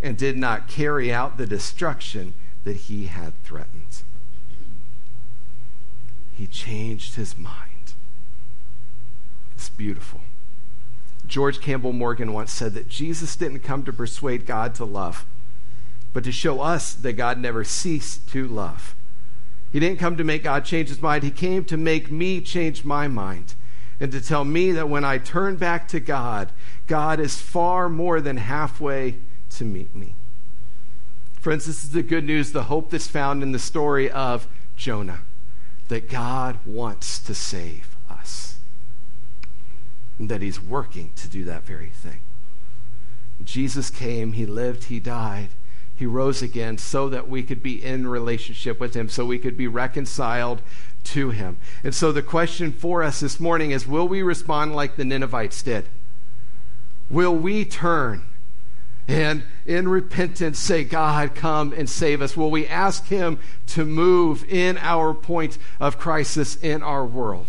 and 0.00 0.16
did 0.16 0.38
not 0.38 0.68
carry 0.68 1.12
out 1.12 1.36
the 1.36 1.46
destruction 1.46 2.32
that 2.64 2.76
he 2.76 3.08
had 3.08 3.34
threatened. 3.44 4.02
He 6.32 6.46
changed 6.46 7.16
his 7.16 7.36
mind. 7.36 7.75
Beautiful. 9.76 10.20
George 11.26 11.60
Campbell 11.60 11.92
Morgan 11.92 12.32
once 12.32 12.52
said 12.52 12.74
that 12.74 12.88
Jesus 12.88 13.36
didn't 13.36 13.60
come 13.60 13.82
to 13.84 13.92
persuade 13.92 14.46
God 14.46 14.74
to 14.76 14.84
love, 14.84 15.26
but 16.12 16.24
to 16.24 16.32
show 16.32 16.60
us 16.60 16.94
that 16.94 17.14
God 17.14 17.38
never 17.38 17.64
ceased 17.64 18.28
to 18.30 18.46
love. 18.46 18.94
He 19.72 19.80
didn't 19.80 19.98
come 19.98 20.16
to 20.16 20.24
make 20.24 20.44
God 20.44 20.64
change 20.64 20.88
his 20.88 21.02
mind. 21.02 21.24
He 21.24 21.30
came 21.30 21.64
to 21.64 21.76
make 21.76 22.10
me 22.10 22.40
change 22.40 22.84
my 22.84 23.08
mind 23.08 23.54
and 23.98 24.12
to 24.12 24.20
tell 24.20 24.44
me 24.44 24.72
that 24.72 24.88
when 24.88 25.04
I 25.04 25.18
turn 25.18 25.56
back 25.56 25.88
to 25.88 26.00
God, 26.00 26.52
God 26.86 27.18
is 27.18 27.40
far 27.40 27.88
more 27.88 28.20
than 28.20 28.36
halfway 28.36 29.16
to 29.50 29.64
meet 29.64 29.94
me. 29.94 30.14
Friends, 31.40 31.66
this 31.66 31.84
is 31.84 31.90
the 31.90 32.02
good 32.02 32.24
news, 32.24 32.52
the 32.52 32.64
hope 32.64 32.90
that's 32.90 33.06
found 33.06 33.42
in 33.42 33.52
the 33.52 33.58
story 33.58 34.10
of 34.10 34.46
Jonah, 34.76 35.20
that 35.88 36.08
God 36.08 36.58
wants 36.64 37.18
to 37.20 37.34
save 37.34 37.96
and 40.18 40.28
that 40.28 40.42
he's 40.42 40.62
working 40.62 41.12
to 41.16 41.28
do 41.28 41.44
that 41.44 41.64
very 41.64 41.90
thing. 41.90 42.20
Jesus 43.44 43.90
came, 43.90 44.32
he 44.32 44.46
lived, 44.46 44.84
he 44.84 44.98
died, 44.98 45.48
he 45.94 46.06
rose 46.06 46.42
again 46.42 46.78
so 46.78 47.08
that 47.08 47.28
we 47.28 47.42
could 47.42 47.62
be 47.62 47.82
in 47.82 48.08
relationship 48.08 48.80
with 48.80 48.94
him, 48.94 49.08
so 49.08 49.24
we 49.24 49.38
could 49.38 49.56
be 49.56 49.66
reconciled 49.66 50.62
to 51.04 51.30
him. 51.30 51.58
And 51.84 51.94
so 51.94 52.12
the 52.12 52.22
question 52.22 52.72
for 52.72 53.02
us 53.02 53.20
this 53.20 53.38
morning 53.38 53.70
is 53.70 53.86
will 53.86 54.08
we 54.08 54.22
respond 54.22 54.74
like 54.74 54.96
the 54.96 55.04
Ninevites 55.04 55.62
did? 55.62 55.86
Will 57.08 57.34
we 57.34 57.64
turn 57.64 58.24
and 59.08 59.44
in 59.64 59.88
repentance 59.88 60.58
say, 60.58 60.82
God, 60.82 61.34
come 61.34 61.72
and 61.72 61.88
save 61.88 62.20
us? 62.20 62.36
Will 62.36 62.50
we 62.50 62.66
ask 62.66 63.06
him 63.06 63.38
to 63.68 63.84
move 63.84 64.44
in 64.48 64.76
our 64.78 65.14
point 65.14 65.58
of 65.78 65.98
crisis 65.98 66.56
in 66.56 66.82
our 66.82 67.06
world? 67.06 67.46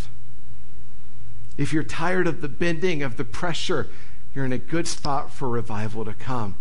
If 1.57 1.73
you're 1.73 1.83
tired 1.83 2.27
of 2.27 2.41
the 2.41 2.47
bending, 2.47 3.01
of 3.01 3.17
the 3.17 3.23
pressure, 3.23 3.87
you're 4.33 4.45
in 4.45 4.53
a 4.53 4.57
good 4.57 4.87
spot 4.87 5.33
for 5.33 5.49
revival 5.49 6.05
to 6.05 6.13
come. 6.13 6.55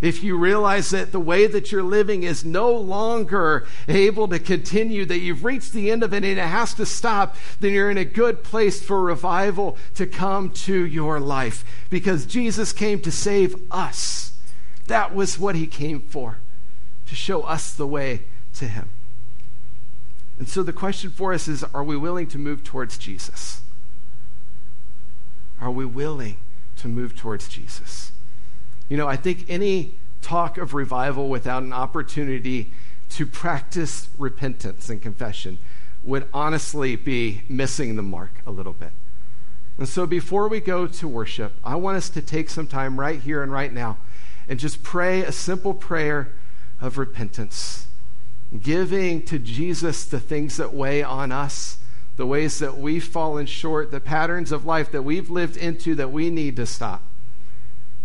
If 0.00 0.24
you 0.24 0.36
realize 0.36 0.90
that 0.90 1.12
the 1.12 1.20
way 1.20 1.46
that 1.46 1.70
you're 1.70 1.82
living 1.82 2.24
is 2.24 2.44
no 2.44 2.72
longer 2.72 3.68
able 3.86 4.26
to 4.28 4.40
continue, 4.40 5.04
that 5.04 5.20
you've 5.20 5.44
reached 5.44 5.72
the 5.72 5.92
end 5.92 6.02
of 6.02 6.12
it 6.12 6.24
and 6.24 6.38
it 6.38 6.38
has 6.38 6.74
to 6.74 6.84
stop, 6.84 7.36
then 7.60 7.72
you're 7.72 7.90
in 7.90 7.98
a 7.98 8.04
good 8.04 8.42
place 8.42 8.82
for 8.82 9.00
revival 9.00 9.78
to 9.94 10.06
come 10.06 10.50
to 10.50 10.84
your 10.84 11.20
life. 11.20 11.64
Because 11.88 12.26
Jesus 12.26 12.72
came 12.72 13.00
to 13.00 13.12
save 13.12 13.54
us. 13.70 14.32
That 14.88 15.14
was 15.14 15.38
what 15.38 15.54
he 15.54 15.68
came 15.68 16.00
for, 16.00 16.38
to 17.06 17.14
show 17.14 17.42
us 17.42 17.72
the 17.72 17.86
way 17.86 18.22
to 18.54 18.66
him. 18.66 18.88
And 20.36 20.48
so 20.48 20.64
the 20.64 20.72
question 20.72 21.10
for 21.10 21.32
us 21.32 21.46
is 21.46 21.62
are 21.72 21.84
we 21.84 21.96
willing 21.96 22.26
to 22.28 22.38
move 22.38 22.64
towards 22.64 22.98
Jesus? 22.98 23.60
Are 25.62 25.70
we 25.70 25.84
willing 25.84 26.38
to 26.78 26.88
move 26.88 27.16
towards 27.16 27.48
Jesus? 27.48 28.10
You 28.88 28.96
know, 28.96 29.06
I 29.06 29.14
think 29.14 29.44
any 29.48 29.94
talk 30.20 30.58
of 30.58 30.74
revival 30.74 31.28
without 31.28 31.62
an 31.62 31.72
opportunity 31.72 32.72
to 33.10 33.24
practice 33.24 34.08
repentance 34.18 34.88
and 34.88 35.00
confession 35.00 35.58
would 36.02 36.26
honestly 36.34 36.96
be 36.96 37.42
missing 37.48 37.94
the 37.94 38.02
mark 38.02 38.42
a 38.44 38.50
little 38.50 38.72
bit. 38.72 38.90
And 39.78 39.88
so 39.88 40.04
before 40.04 40.48
we 40.48 40.58
go 40.58 40.88
to 40.88 41.06
worship, 41.06 41.52
I 41.64 41.76
want 41.76 41.96
us 41.96 42.10
to 42.10 42.20
take 42.20 42.50
some 42.50 42.66
time 42.66 42.98
right 42.98 43.20
here 43.20 43.40
and 43.40 43.52
right 43.52 43.72
now 43.72 43.98
and 44.48 44.58
just 44.58 44.82
pray 44.82 45.22
a 45.22 45.30
simple 45.30 45.74
prayer 45.74 46.32
of 46.80 46.98
repentance, 46.98 47.86
giving 48.60 49.22
to 49.26 49.38
Jesus 49.38 50.04
the 50.04 50.18
things 50.18 50.56
that 50.56 50.74
weigh 50.74 51.04
on 51.04 51.30
us 51.30 51.78
the 52.16 52.26
ways 52.26 52.58
that 52.58 52.76
we've 52.76 53.04
fallen 53.04 53.46
short, 53.46 53.90
the 53.90 54.00
patterns 54.00 54.52
of 54.52 54.66
life 54.66 54.90
that 54.92 55.02
we've 55.02 55.30
lived 55.30 55.56
into 55.56 55.94
that 55.94 56.12
we 56.12 56.30
need 56.30 56.56
to 56.56 56.66
stop, 56.66 57.02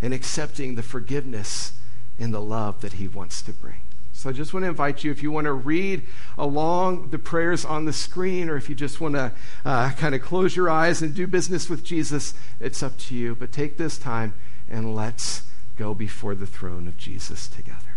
and 0.02 0.14
accepting 0.14 0.76
the 0.76 0.84
forgiveness 0.84 1.74
and 2.20 2.34
the 2.34 2.42
love 2.42 2.82
that 2.82 2.94
He 2.94 3.08
wants 3.08 3.42
to 3.44 3.54
bring. 3.54 3.82
So 4.14 4.32
I 4.32 4.34
just 4.34 4.52
want 4.52 4.64
to 4.64 4.70
invite 4.70 5.04
you, 5.04 5.12
if 5.12 5.22
you 5.22 5.30
want 5.30 5.46
to 5.46 5.54
read 5.54 6.02
along 6.40 7.10
the 7.10 7.20
prayers 7.20 7.64
on 7.64 7.86
the 7.86 7.94
screen, 7.94 8.50
or 8.50 8.58
if 8.58 8.68
you 8.68 8.74
just 8.74 9.00
want 9.00 9.14
to 9.14 9.32
uh, 9.64 9.92
kind 9.92 10.16
of 10.16 10.24
close 10.24 10.56
your 10.56 10.72
eyes 10.72 11.04
and 11.04 11.14
do 11.14 11.28
business 11.28 11.70
with 11.70 11.84
Jesus, 11.84 12.34
it's 12.60 12.82
up 12.82 12.98
to 12.98 13.16
you. 13.16 13.36
But 13.36 13.52
take 13.52 13.78
this 13.78 14.00
time 14.00 14.34
and 14.68 14.96
let's 14.96 15.44
go 15.78 15.94
before 15.94 16.34
the 16.34 16.48
throne 16.48 16.88
of 16.88 16.98
Jesus 16.98 17.48
together. 17.48 17.97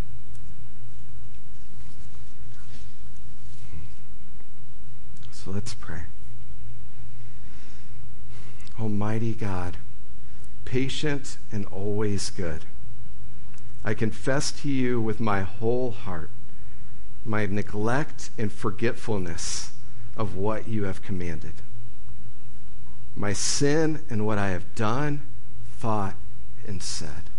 So 5.43 5.53
let's 5.53 5.73
pray. 5.73 6.03
Almighty 8.79 9.33
God, 9.33 9.79
patient 10.67 11.39
and 11.51 11.65
always 11.67 12.29
good, 12.29 12.67
I 13.83 13.95
confess 13.95 14.53
to 14.53 14.69
you 14.69 15.01
with 15.01 15.19
my 15.19 15.41
whole 15.41 15.93
heart 15.93 16.31
my 17.25 17.47
neglect 17.47 18.31
and 18.39 18.53
forgetfulness 18.53 19.73
of 20.17 20.37
what 20.37 20.69
you 20.69 20.85
have 20.85 21.03
commanded, 21.03 21.55
my 23.15 23.33
sin 23.33 24.03
and 24.11 24.27
what 24.27 24.39
I 24.39 24.51
have 24.51 24.75
done, 24.75 25.23
thought, 25.79 26.17
and 26.67 26.83
said. 26.83 27.31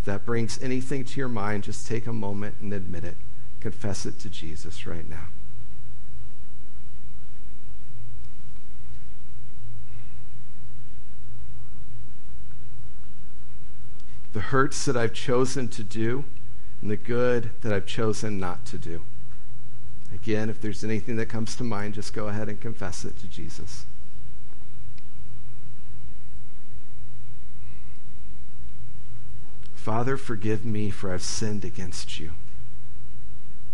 If 0.00 0.04
that 0.04 0.26
brings 0.26 0.60
anything 0.62 1.04
to 1.04 1.20
your 1.20 1.28
mind, 1.28 1.64
just 1.64 1.86
take 1.86 2.06
a 2.06 2.12
moment 2.12 2.56
and 2.60 2.72
admit 2.72 3.04
it. 3.04 3.16
Confess 3.60 4.04
it 4.04 4.18
to 4.20 4.28
Jesus 4.28 4.86
right 4.86 5.08
now. 5.08 5.28
The 14.34 14.40
hurts 14.40 14.84
that 14.84 14.96
I've 14.96 15.14
chosen 15.14 15.68
to 15.68 15.84
do 15.84 16.24
and 16.82 16.90
the 16.90 16.96
good 16.96 17.50
that 17.62 17.72
I've 17.72 17.86
chosen 17.86 18.38
not 18.38 18.66
to 18.66 18.76
do. 18.76 19.04
Again, 20.12 20.50
if 20.50 20.60
there's 20.60 20.82
anything 20.84 21.16
that 21.16 21.26
comes 21.26 21.54
to 21.56 21.64
mind, 21.64 21.94
just 21.94 22.12
go 22.12 22.26
ahead 22.26 22.48
and 22.48 22.60
confess 22.60 23.04
it 23.04 23.16
to 23.20 23.28
Jesus. 23.28 23.86
Father, 29.74 30.16
forgive 30.16 30.64
me 30.64 30.90
for 30.90 31.12
I've 31.12 31.22
sinned 31.22 31.64
against 31.64 32.18
you 32.18 32.32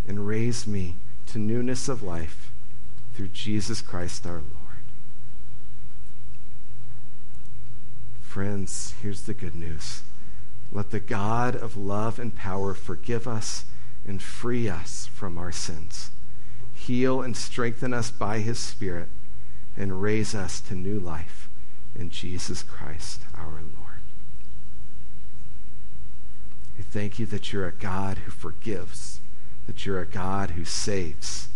and 0.06 0.26
raise 0.26 0.66
me 0.66 0.96
to 1.26 1.38
newness 1.38 1.88
of 1.88 2.02
life 2.02 2.52
through 3.14 3.28
Jesus 3.28 3.80
Christ 3.80 4.26
our 4.26 4.34
Lord. 4.34 4.44
Friends, 8.20 8.94
here's 9.00 9.22
the 9.22 9.34
good 9.34 9.54
news. 9.54 10.02
Let 10.72 10.90
the 10.90 11.00
God 11.00 11.56
of 11.56 11.76
love 11.76 12.18
and 12.18 12.34
power 12.34 12.74
forgive 12.74 13.26
us 13.26 13.64
and 14.06 14.22
free 14.22 14.68
us 14.68 15.06
from 15.06 15.36
our 15.36 15.52
sins. 15.52 16.10
Heal 16.74 17.20
and 17.22 17.36
strengthen 17.36 17.92
us 17.92 18.10
by 18.10 18.38
his 18.38 18.58
Spirit 18.58 19.08
and 19.76 20.00
raise 20.02 20.34
us 20.34 20.60
to 20.62 20.74
new 20.74 20.98
life 20.98 21.48
in 21.98 22.10
Jesus 22.10 22.62
Christ 22.62 23.22
our 23.36 23.46
Lord. 23.46 24.00
We 26.76 26.84
thank 26.84 27.18
you 27.18 27.26
that 27.26 27.52
you're 27.52 27.68
a 27.68 27.72
God 27.72 28.18
who 28.18 28.30
forgives, 28.30 29.20
that 29.66 29.84
you're 29.84 30.00
a 30.00 30.06
God 30.06 30.52
who 30.52 30.64
saves, 30.64 31.48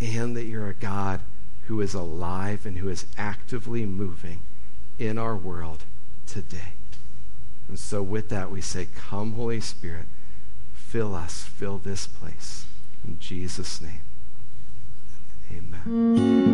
and 0.00 0.36
that 0.36 0.44
you're 0.44 0.68
a 0.68 0.74
God 0.74 1.20
who 1.66 1.80
is 1.80 1.94
alive 1.94 2.66
and 2.66 2.78
who 2.78 2.88
is 2.88 3.06
actively 3.16 3.86
moving 3.86 4.40
in 4.98 5.18
our 5.18 5.36
world 5.36 5.84
today. 6.26 6.73
And 7.68 7.78
so, 7.78 8.02
with 8.02 8.28
that, 8.28 8.50
we 8.50 8.60
say, 8.60 8.88
Come, 8.94 9.32
Holy 9.32 9.60
Spirit, 9.60 10.06
fill 10.74 11.14
us, 11.14 11.44
fill 11.44 11.78
this 11.78 12.06
place. 12.06 12.66
In 13.06 13.18
Jesus' 13.18 13.80
name, 13.80 14.00
amen. 15.50 16.53